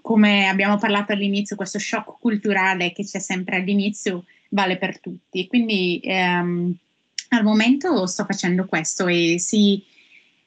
come 0.00 0.48
abbiamo 0.48 0.78
parlato 0.78 1.12
all'inizio, 1.12 1.56
questo 1.56 1.78
shock 1.78 2.18
culturale 2.18 2.92
che 2.92 3.04
c'è 3.04 3.18
sempre 3.18 3.56
all'inizio 3.56 4.24
vale 4.50 4.78
per 4.78 5.00
tutti. 5.00 5.46
Quindi 5.46 6.00
um, 6.04 6.74
al 7.28 7.42
momento 7.42 8.06
sto 8.06 8.24
facendo 8.24 8.64
questo 8.64 9.06
e 9.06 9.36
si 9.38 9.84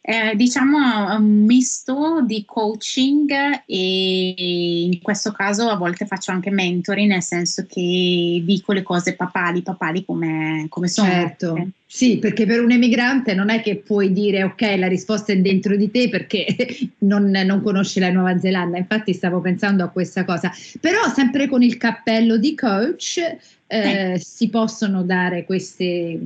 Eh, 0.04 0.36
diciamo 0.36 1.16
un 1.16 1.46
misto 1.46 2.24
di 2.26 2.44
coaching 2.44 3.30
e 3.68 4.84
in 4.86 5.00
questo 5.00 5.32
caso 5.32 5.70
a 5.70 5.76
volte 5.76 6.08
faccio 6.08 6.32
anche 6.32 6.50
mentoring, 6.50 7.12
nel 7.12 7.22
senso 7.22 7.68
che 7.70 8.42
dico 8.44 8.74
le 8.74 8.82
cose 8.82 9.16
papali, 9.16 9.62
papali 9.62 10.04
come, 10.04 10.66
come 10.70 10.88
sono. 10.88 11.08
Certo, 11.08 11.68
sì, 11.86 12.18
perché 12.18 12.48
per 12.48 12.62
un 12.62 12.72
emigrante 12.72 13.36
non 13.36 13.52
è 13.52 13.62
che 13.62 13.76
puoi 13.76 14.12
dire 14.12 14.44
ok, 14.44 14.76
la 14.78 14.88
risposta 14.88 15.34
è 15.34 15.38
dentro 15.38 15.76
di 15.76 15.92
te 15.92 16.10
perché 16.10 16.48
non, 17.00 17.30
non 17.30 17.62
conosci 17.62 18.00
la 18.00 18.10
Nuova 18.10 18.40
Zelanda, 18.40 18.80
infatti 18.80 19.14
stavo 19.14 19.40
pensando 19.40 19.84
a 19.84 19.90
questa 19.90 20.26
cosa, 20.26 20.52
però 20.80 21.14
sempre 21.14 21.48
con 21.48 21.62
il 21.62 21.78
cappello 21.78 22.38
di 22.38 22.56
coach 22.56 23.38
eh, 23.68 24.20
si 24.20 24.50
possono 24.50 25.04
dare 25.04 25.46
queste 25.46 26.20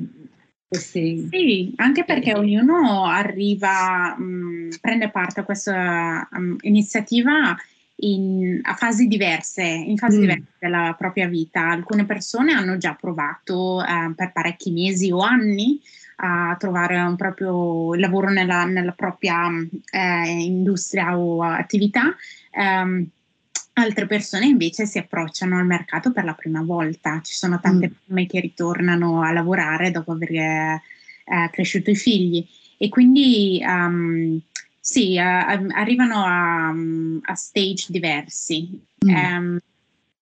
sì. 0.78 1.28
sì, 1.32 1.74
anche 1.78 2.04
perché 2.04 2.34
ognuno 2.36 3.06
arriva, 3.06 4.16
mh, 4.18 4.24
mm, 4.24 4.70
prende 4.82 5.10
parte 5.10 5.42
a 5.42 5.44
questa 5.44 6.28
um, 6.32 6.56
iniziativa 6.62 7.56
in, 7.98 8.60
a 8.64 8.74
fasi 8.74 9.08
diverse, 9.08 9.64
in 9.64 9.98
fasi 9.98 10.18
mm. 10.18 10.22
diverse 10.22 10.52
della 10.60 10.96
propria 10.98 11.28
vita. 11.28 11.70
Alcune 11.70 12.06
persone 12.06 12.54
hanno 12.54 12.78
già 12.78 12.94
provato 13.00 13.84
eh, 13.84 14.14
per 14.16 14.32
parecchi 14.32 14.72
mesi 14.72 15.12
o 15.12 15.20
anni 15.20 15.80
a 16.18 16.56
trovare 16.58 16.98
un 16.98 17.16
proprio 17.16 17.94
lavoro 17.96 18.30
nella, 18.30 18.64
nella 18.66 18.94
propria 18.94 19.50
eh, 19.92 20.30
industria 20.30 21.18
o 21.18 21.42
attività. 21.44 22.16
Um, 22.52 23.10
Altre 23.78 24.08
persone 24.08 24.46
invece 24.46 24.86
si 24.86 24.98
approcciano 24.98 25.58
al 25.58 25.66
mercato 25.66 26.14
per 26.14 26.24
la 26.24 26.34
prima 26.34 26.62
volta. 26.62 27.20
Ci 27.22 27.34
sono 27.34 27.60
tante 27.60 27.92
mm. 28.12 28.26
che 28.26 28.40
ritornano 28.40 29.22
a 29.22 29.34
lavorare 29.34 29.92
dopo 29.92 30.14
aver 30.14 30.32
eh, 30.32 30.80
cresciuto 31.52 31.90
i 31.90 31.96
figli 31.96 32.48
e 32.78 32.88
quindi 32.88 33.62
um, 33.66 34.40
sì, 34.80 35.18
uh, 35.18 35.68
arrivano 35.74 36.24
a, 36.24 36.70
a, 36.70 37.36
stage 37.36 37.88
diversi. 37.90 38.80
Mm. 39.06 39.10
Um, 39.10 39.60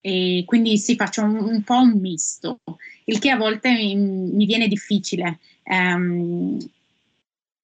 e 0.02 0.44
quindi 0.48 0.78
sì, 0.80 0.96
faccio 0.96 1.22
un, 1.24 1.36
un, 1.36 1.62
po' 1.62 1.80
un 1.80 2.00
misto, 2.00 2.60
il 3.06 3.20
che 3.20 3.30
a 3.30 3.38
volte 3.38 3.72
mi, 3.72 3.96
mi 3.96 4.46
viene 4.48 4.68
difficile. 4.68 5.38
Um, 5.66 6.58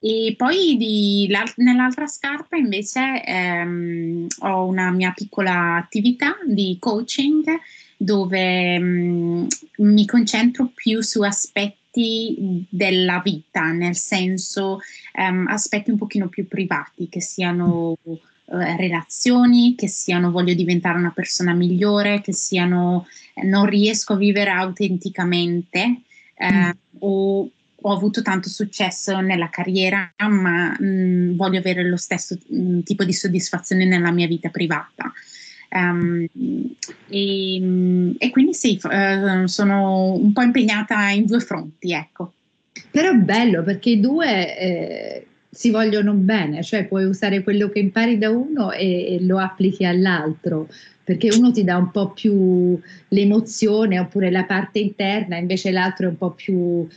e 0.01 0.33
poi 0.37 0.77
di, 0.77 1.29
nell'altra 1.57 2.07
scarpa 2.07 2.55
invece 2.55 3.21
ehm, 3.23 4.27
ho 4.39 4.65
una 4.65 4.91
mia 4.91 5.11
piccola 5.11 5.75
attività 5.75 6.37
di 6.45 6.77
coaching 6.79 7.43
dove 7.97 8.79
mh, 8.79 8.83
mm, 8.85 9.47
mi 9.79 10.05
concentro 10.05 10.71
più 10.73 11.01
su 11.01 11.21
aspetti 11.21 12.65
della 12.69 13.19
vita, 13.21 13.71
nel 13.73 13.95
senso 13.95 14.79
ehm, 15.13 15.47
aspetti 15.49 15.91
un 15.91 15.97
pochino 15.97 16.29
più 16.29 16.47
privati, 16.47 17.09
che 17.09 17.19
siano 17.19 17.97
eh, 18.05 18.77
relazioni, 18.77 19.75
che 19.75 19.89
siano 19.89 20.31
voglio 20.31 20.53
diventare 20.53 20.97
una 20.97 21.11
persona 21.11 21.53
migliore, 21.53 22.21
che 22.21 22.31
siano 22.31 23.05
non 23.43 23.65
riesco 23.65 24.13
a 24.13 24.17
vivere 24.17 24.51
autenticamente 24.51 26.01
eh, 26.35 26.51
mm. 26.51 26.69
o 26.99 27.49
ho 27.81 27.93
avuto 27.93 28.21
tanto 28.21 28.49
successo 28.49 29.19
nella 29.19 29.49
carriera, 29.49 30.11
ma 30.17 30.75
mh, 30.77 30.85
mm, 30.85 31.35
voglio 31.35 31.59
avere 31.59 31.87
lo 31.87 31.97
stesso 31.97 32.37
mh, 32.47 32.61
mm, 32.61 32.79
tipo 32.81 33.03
di 33.03 33.13
soddisfazione 33.13 33.85
nella 33.85 34.11
mia 34.11 34.27
vita 34.27 34.49
privata. 34.49 35.11
Um, 35.71 36.25
e, 37.07 37.59
mm, 37.61 38.11
e, 38.17 38.29
quindi 38.31 38.53
sì, 38.53 38.79
uh, 38.81 39.45
sono 39.45 40.13
un 40.13 40.33
po' 40.33 40.41
impegnata 40.41 41.09
in 41.09 41.25
due 41.25 41.39
fronti, 41.39 41.93
ecco. 41.93 42.33
Però 42.91 43.11
è 43.11 43.15
bello 43.15 43.63
perché 43.63 43.91
i 43.91 43.99
due 43.99 44.57
eh, 44.57 45.27
si 45.49 45.71
vogliono 45.71 46.13
bene, 46.13 46.63
cioè 46.63 46.85
puoi 46.85 47.05
usare 47.05 47.43
quello 47.43 47.69
che 47.69 47.79
impari 47.79 48.17
da 48.17 48.29
uno 48.29 48.71
e, 48.71 49.15
e 49.15 49.23
lo 49.23 49.39
applichi 49.39 49.85
all'altro 49.85 50.67
perché 51.09 51.35
uno 51.35 51.51
ti 51.51 51.63
dà 51.63 51.75
un 51.75 51.89
po' 51.89 52.11
più 52.11 52.79
l'emozione 53.07 53.97
oppure 53.97 54.29
la 54.29 54.43
parte 54.43 54.77
interna, 54.77 55.37
invece 55.37 55.71
l'altro 55.71 56.05
è 56.05 56.09
un 56.09 56.17
po' 56.17 56.29
più, 56.29 56.87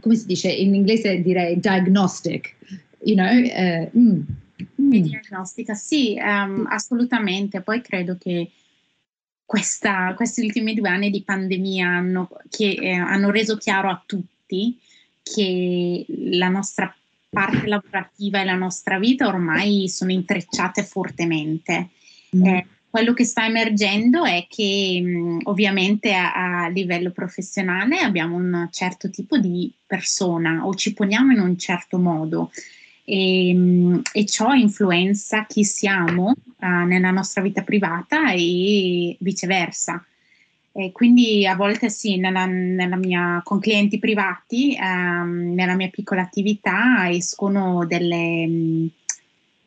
come 0.00 0.16
si 0.16 0.26
dice 0.26 0.50
in 0.50 0.74
inglese 0.74 1.22
direi 1.22 1.58
diagnostic, 1.58 2.54
you 3.04 3.16
know? 3.16 3.26
Uh, 3.26 3.98
mm, 3.98 4.20
mm. 4.82 4.90
Diagnostica, 4.90 5.72
sì, 5.72 6.14
um, 6.20 6.66
assolutamente. 6.68 7.62
Poi 7.62 7.80
credo 7.80 8.18
che 8.20 8.50
questa, 9.46 10.12
questi 10.14 10.44
ultimi 10.44 10.74
due 10.74 10.90
anni 10.90 11.08
di 11.08 11.22
pandemia 11.22 11.88
hanno, 11.88 12.28
che, 12.50 12.72
eh, 12.72 12.90
hanno 12.90 13.30
reso 13.30 13.56
chiaro 13.56 13.88
a 13.88 14.02
tutti 14.04 14.78
che 15.22 16.04
la 16.06 16.48
nostra 16.48 16.94
parte 17.30 17.66
lavorativa 17.66 18.40
e 18.40 18.44
la 18.44 18.54
nostra 18.54 18.98
vita 18.98 19.26
ormai 19.26 19.88
sono 19.88 20.12
intrecciate 20.12 20.82
fortemente. 20.82 21.90
Mm. 22.36 22.44
Eh, 22.44 22.66
quello 22.90 23.12
che 23.12 23.24
sta 23.24 23.44
emergendo 23.44 24.24
è 24.24 24.46
che 24.48 25.00
mh, 25.02 25.40
ovviamente 25.44 26.14
a, 26.14 26.64
a, 26.64 26.68
livello 26.68 27.10
professionale 27.10 27.98
abbiamo 27.98 28.36
un 28.36 28.68
certo 28.70 29.10
tipo 29.10 29.38
di 29.38 29.72
persona 29.86 30.66
o 30.66 30.74
ci 30.74 30.94
poniamo 30.94 31.32
in 31.32 31.40
un 31.40 31.58
certo 31.58 31.98
modo 31.98 32.50
e, 33.04 33.54
mh, 33.54 34.02
e 34.12 34.24
ciò 34.24 34.52
influenza 34.52 35.44
chi 35.44 35.64
siamo 35.64 36.32
uh, 36.60 36.86
nella 36.86 37.10
nostra 37.10 37.42
vita 37.42 37.62
privata 37.62 38.32
e 38.32 39.16
viceversa. 39.20 40.02
E 40.78 40.92
quindi 40.92 41.44
a 41.44 41.56
volte 41.56 41.90
sì, 41.90 42.18
nella, 42.18 42.46
nella 42.46 42.94
mia, 42.94 43.40
con 43.42 43.58
clienti 43.58 43.98
privati, 43.98 44.78
um, 44.80 45.52
nella 45.52 45.74
mia 45.74 45.88
piccola 45.88 46.22
attività 46.22 47.10
escono 47.10 47.84
delle... 47.84 48.88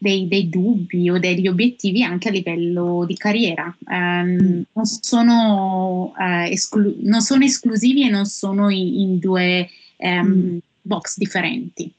Dei, 0.01 0.27
dei, 0.27 0.49
dubbi 0.49 1.11
o 1.11 1.19
degli 1.19 1.47
obiettivi 1.47 2.01
anche 2.01 2.29
a 2.29 2.31
livello 2.31 3.03
di 3.05 3.15
carriera. 3.15 3.75
Um, 3.85 4.63
non, 4.73 4.85
sono, 4.85 6.11
uh, 6.17 6.49
esclu- 6.49 6.97
non, 7.01 7.21
sono, 7.21 7.43
esclusivi 7.43 8.07
e 8.07 8.09
non 8.09 8.25
sono 8.25 8.69
in, 8.69 8.99
in 8.99 9.19
due 9.19 9.69
um, 9.97 10.27
mm. 10.27 10.57
box 10.81 11.17
differenti. 11.17 11.91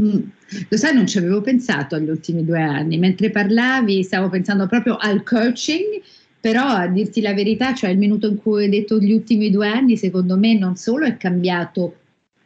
Mm. 0.00 0.20
Lo 0.68 0.76
sai, 0.76 0.94
non 0.94 1.08
ci 1.08 1.18
avevo 1.18 1.40
pensato 1.40 1.96
agli 1.96 2.08
ultimi 2.08 2.44
due 2.44 2.62
anni. 2.62 2.98
Mentre 2.98 3.30
parlavi, 3.30 4.04
stavo 4.04 4.28
pensando 4.28 4.68
proprio 4.68 4.96
al 4.96 5.24
coaching, 5.24 6.00
però 6.40 6.64
a 6.64 6.86
dirti 6.86 7.20
la 7.20 7.34
verità, 7.34 7.74
cioè 7.74 7.90
il 7.90 7.98
minuto 7.98 8.26
in 8.26 8.36
cui 8.36 8.64
hai 8.64 8.70
detto 8.70 8.98
gli 8.98 9.12
ultimi 9.12 9.50
due 9.50 9.68
anni, 9.68 9.96
secondo 9.96 10.36
me 10.36 10.56
non 10.58 10.76
solo 10.76 11.04
è 11.04 11.16
cambiato 11.16 11.96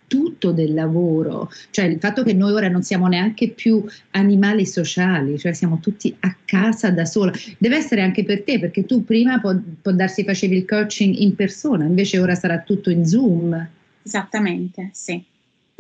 tutto 0.07 0.53
del 0.53 0.75
lavoro, 0.75 1.51
cioè 1.71 1.87
il 1.87 1.99
fatto 1.99 2.23
che 2.23 2.35
noi 2.35 2.53
ora 2.53 2.69
non 2.69 2.83
siamo 2.83 3.07
neanche 3.09 3.49
più 3.49 3.85
animali 4.11 4.67
sociali, 4.67 5.39
cioè 5.39 5.53
siamo 5.53 5.81
tutti 5.81 6.15
a 6.21 6.37
casa 6.45 6.91
da 6.91 7.05
sola, 7.05 7.33
deve 7.59 7.77
essere 7.77 8.03
anche 8.03 8.23
per 8.25 8.43
te, 8.43 8.59
perché 8.59 8.85
tu 8.85 9.05
prima 9.05 9.41
può, 9.41 9.57
può 9.81 9.93
darsi 9.93 10.25
facevi 10.25 10.57
il 10.57 10.65
coaching 10.67 11.17
in 11.17 11.35
persona, 11.35 11.85
invece 11.85 12.19
ora 12.19 12.35
sarà 12.35 12.61
tutto 12.61 12.91
in 12.91 13.07
Zoom. 13.07 13.69
Esattamente, 14.03 14.91
sì. 14.93 15.23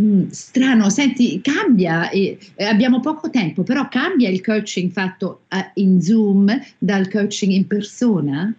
Mm, 0.03 0.29
strano, 0.31 0.91
senti, 0.91 1.41
cambia, 1.41 2.11
eh, 2.11 2.37
abbiamo 2.59 2.99
poco 2.99 3.31
tempo, 3.31 3.63
però 3.63 3.89
cambia 3.89 4.29
il 4.29 4.41
coaching 4.41 4.91
fatto 4.91 5.43
eh, 5.49 5.71
in 5.75 6.01
Zoom 6.01 6.51
dal 6.79 7.09
coaching 7.09 7.53
in 7.53 7.67
persona? 7.69 8.53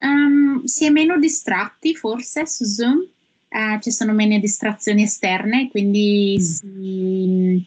Um, 0.00 0.64
si 0.64 0.84
è 0.84 0.90
meno 0.90 1.16
distratti 1.18 1.94
forse 1.94 2.46
su 2.46 2.64
Zoom, 2.64 3.06
eh, 3.48 3.78
ci 3.80 3.92
sono 3.92 4.12
meno 4.12 4.36
distrazioni 4.40 5.02
esterne, 5.02 5.68
quindi 5.68 6.36
mm. 6.38 6.42
si, 6.42 7.66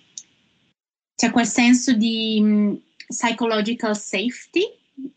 c'è 1.16 1.32
quel 1.32 1.48
senso 1.48 1.94
di 1.94 2.40
um, 2.42 2.80
psychological 3.08 3.98
safety. 3.98 4.64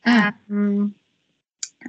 Ah. 0.02 0.32
Um, 0.46 0.92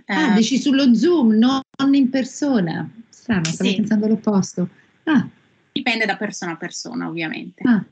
ah, 0.08 0.32
uh, 0.32 0.34
dici 0.34 0.58
sullo 0.58 0.95
Zoom, 0.95 1.34
non 1.36 1.93
in 1.93 2.10
persona. 2.10 2.89
Strano, 3.10 3.45
stavo 3.45 3.69
sì. 3.69 3.76
pensando 3.76 4.06
all'opposto. 4.08 4.67
Ah. 5.04 5.28
Dipende 5.76 6.06
da 6.06 6.16
persona 6.16 6.54
a 6.54 6.56
persona, 6.56 7.10
ovviamente. 7.10 7.62
Ah. 7.68 7.86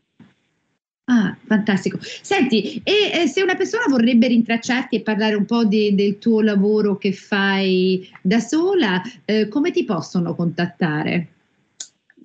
Ah, 1.06 1.36
fantastico. 1.46 1.98
Senti, 2.00 2.82
e 2.82 3.12
eh, 3.13 3.28
se 3.28 3.41
una 3.41 3.56
persona 3.56 3.84
vorrebbe 3.89 4.28
rintracciarti 4.28 4.96
e 4.96 5.02
parlare 5.02 5.36
un 5.36 5.43
po' 5.43 5.65
di, 5.65 5.93
del 5.93 6.17
tuo 6.17 6.39
lavoro 6.39 6.98
che 6.98 7.12
fai 7.12 8.10
da 8.22 8.39
sola, 8.39 9.02
eh, 9.26 9.50
come 9.50 9.72
ti 9.72 9.84
possono 9.84 10.34
contattare? 10.34 11.28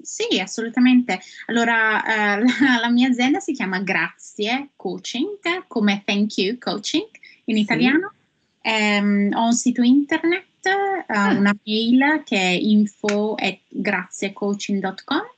Sì, 0.00 0.38
assolutamente. 0.38 1.18
Allora, 1.46 2.04
eh, 2.04 2.44
la, 2.62 2.78
la, 2.80 2.90
mia 2.90 3.08
azienda 3.08 3.40
si 3.40 3.52
chiama 3.52 3.80
Grazie 3.80 4.68
Coaching, 4.76 5.64
come 5.66 6.04
Thank 6.06 6.36
You 6.36 6.56
Coaching 6.58 7.08
in 7.46 7.56
italiano. 7.56 8.12
Sì. 8.62 8.70
Um, 8.70 9.30
ho 9.34 9.46
un 9.46 9.54
sito 9.54 9.82
internet, 9.82 10.44
uh, 10.62 11.04
ah. 11.08 11.34
una 11.34 11.56
mail 11.64 12.22
che 12.24 12.36
è 12.36 12.50
info 12.50 13.34
at 13.34 13.58
graziecoaching.com 13.66 15.36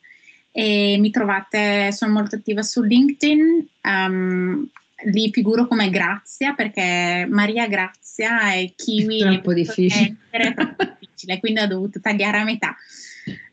e 0.53 0.97
mi 0.99 1.11
trovate, 1.11 1.93
sono 1.93 2.13
molto 2.13 2.37
attiva 2.37 2.63
su 2.63 2.83
LinkedIn, 2.83 3.69
um, 3.83 4.69
li 5.05 5.31
figuro 5.33 5.67
come 5.67 5.91
Grazia 5.91 6.55
perché 6.55 7.27
Maria 7.29 7.67
Grazia 7.69 8.53
è 8.53 8.73
kiwi. 8.75 9.21
È 9.21 9.31
troppo 9.31 9.53
difficile. 9.55 10.17
È 10.29 10.55
troppo 10.55 10.85
difficile, 10.99 11.39
quindi 11.41 11.61
ho 11.61 11.67
dovuto 11.67 12.01
tagliare 12.01 12.39
a 12.39 12.45
metà. 12.45 12.77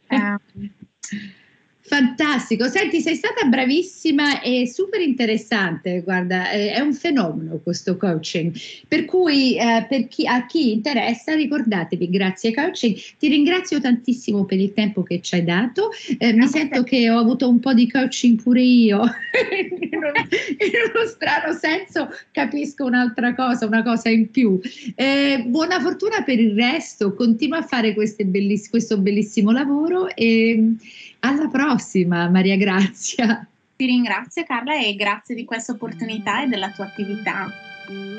Um, 0.10 0.39
Fantastico, 1.88 2.67
senti, 2.67 3.00
sei 3.00 3.15
stata 3.15 3.47
bravissima 3.47 4.41
e 4.41 4.67
super 4.67 5.00
interessante, 5.00 6.02
guarda, 6.02 6.50
è 6.50 6.82
un 6.82 6.93
fenomeno 6.93 7.62
questo 7.63 7.95
coaching, 7.95 8.54
per 8.89 9.06
cui 9.06 9.56
eh, 9.56 9.86
per 9.88 10.10
chi, 10.10 10.28
a 10.28 10.45
chi 10.45 10.73
interessa 10.73 11.34
ricordatevi, 11.34 12.10
grazie 12.10 12.54
coaching, 12.54 12.93
ti 13.17 13.30
ringrazio 13.30 13.80
tantissimo 13.80 14.43
per 14.43 14.60
il 14.60 14.73
tempo 14.73 15.02
che 15.02 15.21
ci 15.21 15.36
hai 15.36 15.45
dato, 15.45 15.91
eh, 16.17 16.34
mi 16.34 16.45
sento 16.47 16.84
che 16.84 17.10
ho 17.10 17.19
avuto 17.19 17.47
un 17.47 17.62
po' 17.62 17.73
di 17.73 17.89
coaching 17.89 18.41
pure 18.41 18.62
io, 18.62 19.04
in, 19.80 19.95
uno, 19.95 20.08
in, 20.08 20.71
uno, 20.93 21.08
strano 21.08 21.54
senso 21.54 22.10
capisco 22.32 22.84
un'altra 22.84 23.34
cosa, 23.34 23.65
una 23.65 23.84
cosa 23.84 24.10
in 24.10 24.30
più. 24.30 24.60
Eh, 24.93 25.45
buona 25.47 25.80
fortuna 25.80 26.21
per 26.23 26.38
il 26.38 26.54
resto, 26.54 27.13
continua 27.13 27.60
a 27.60 27.63
fare 27.63 27.93
belliss- 27.93 28.69
questo 28.69 28.97
bellissimo 28.97 29.52
lavoro 29.52 30.13
e 30.13 30.76
alla 31.19 31.47
prossima, 31.47 32.30
Maria 32.30 32.58
Grazia. 32.58 33.45
Ti 33.75 33.86
ringrazio 33.86 34.43
Carla 34.43 34.80
e 34.80 34.95
grazie 34.95 35.36
di 35.36 35.45
questa 35.45 35.73
opportunità 35.73 36.43
e 36.43 36.47
della 36.47 36.71
tua 36.71 36.86
attività. 36.86 37.47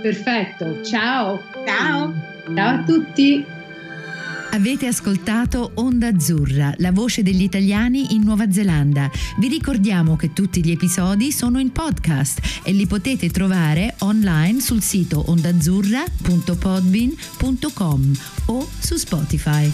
Perfetto, 0.00 0.84
ciao. 0.84 1.42
Ciao. 1.66 2.14
Ciao 2.54 2.80
a 2.80 2.84
tutti. 2.84 3.56
Avete 4.50 4.86
ascoltato 4.86 5.72
Onda 5.74 6.06
Azzurra, 6.08 6.72
la 6.78 6.90
voce 6.90 7.22
degli 7.22 7.42
italiani 7.42 8.14
in 8.14 8.22
Nuova 8.22 8.50
Zelanda. 8.50 9.10
Vi 9.36 9.46
ricordiamo 9.48 10.16
che 10.16 10.32
tutti 10.32 10.64
gli 10.64 10.70
episodi 10.70 11.30
sono 11.32 11.58
in 11.58 11.70
podcast 11.70 12.62
e 12.64 12.72
li 12.72 12.86
potete 12.86 13.28
trovare 13.28 13.96
online 13.98 14.60
sul 14.60 14.80
sito 14.80 15.22
ondazzurra.podbean.com 15.28 18.12
o 18.46 18.66
su 18.78 18.96
Spotify. 18.96 19.70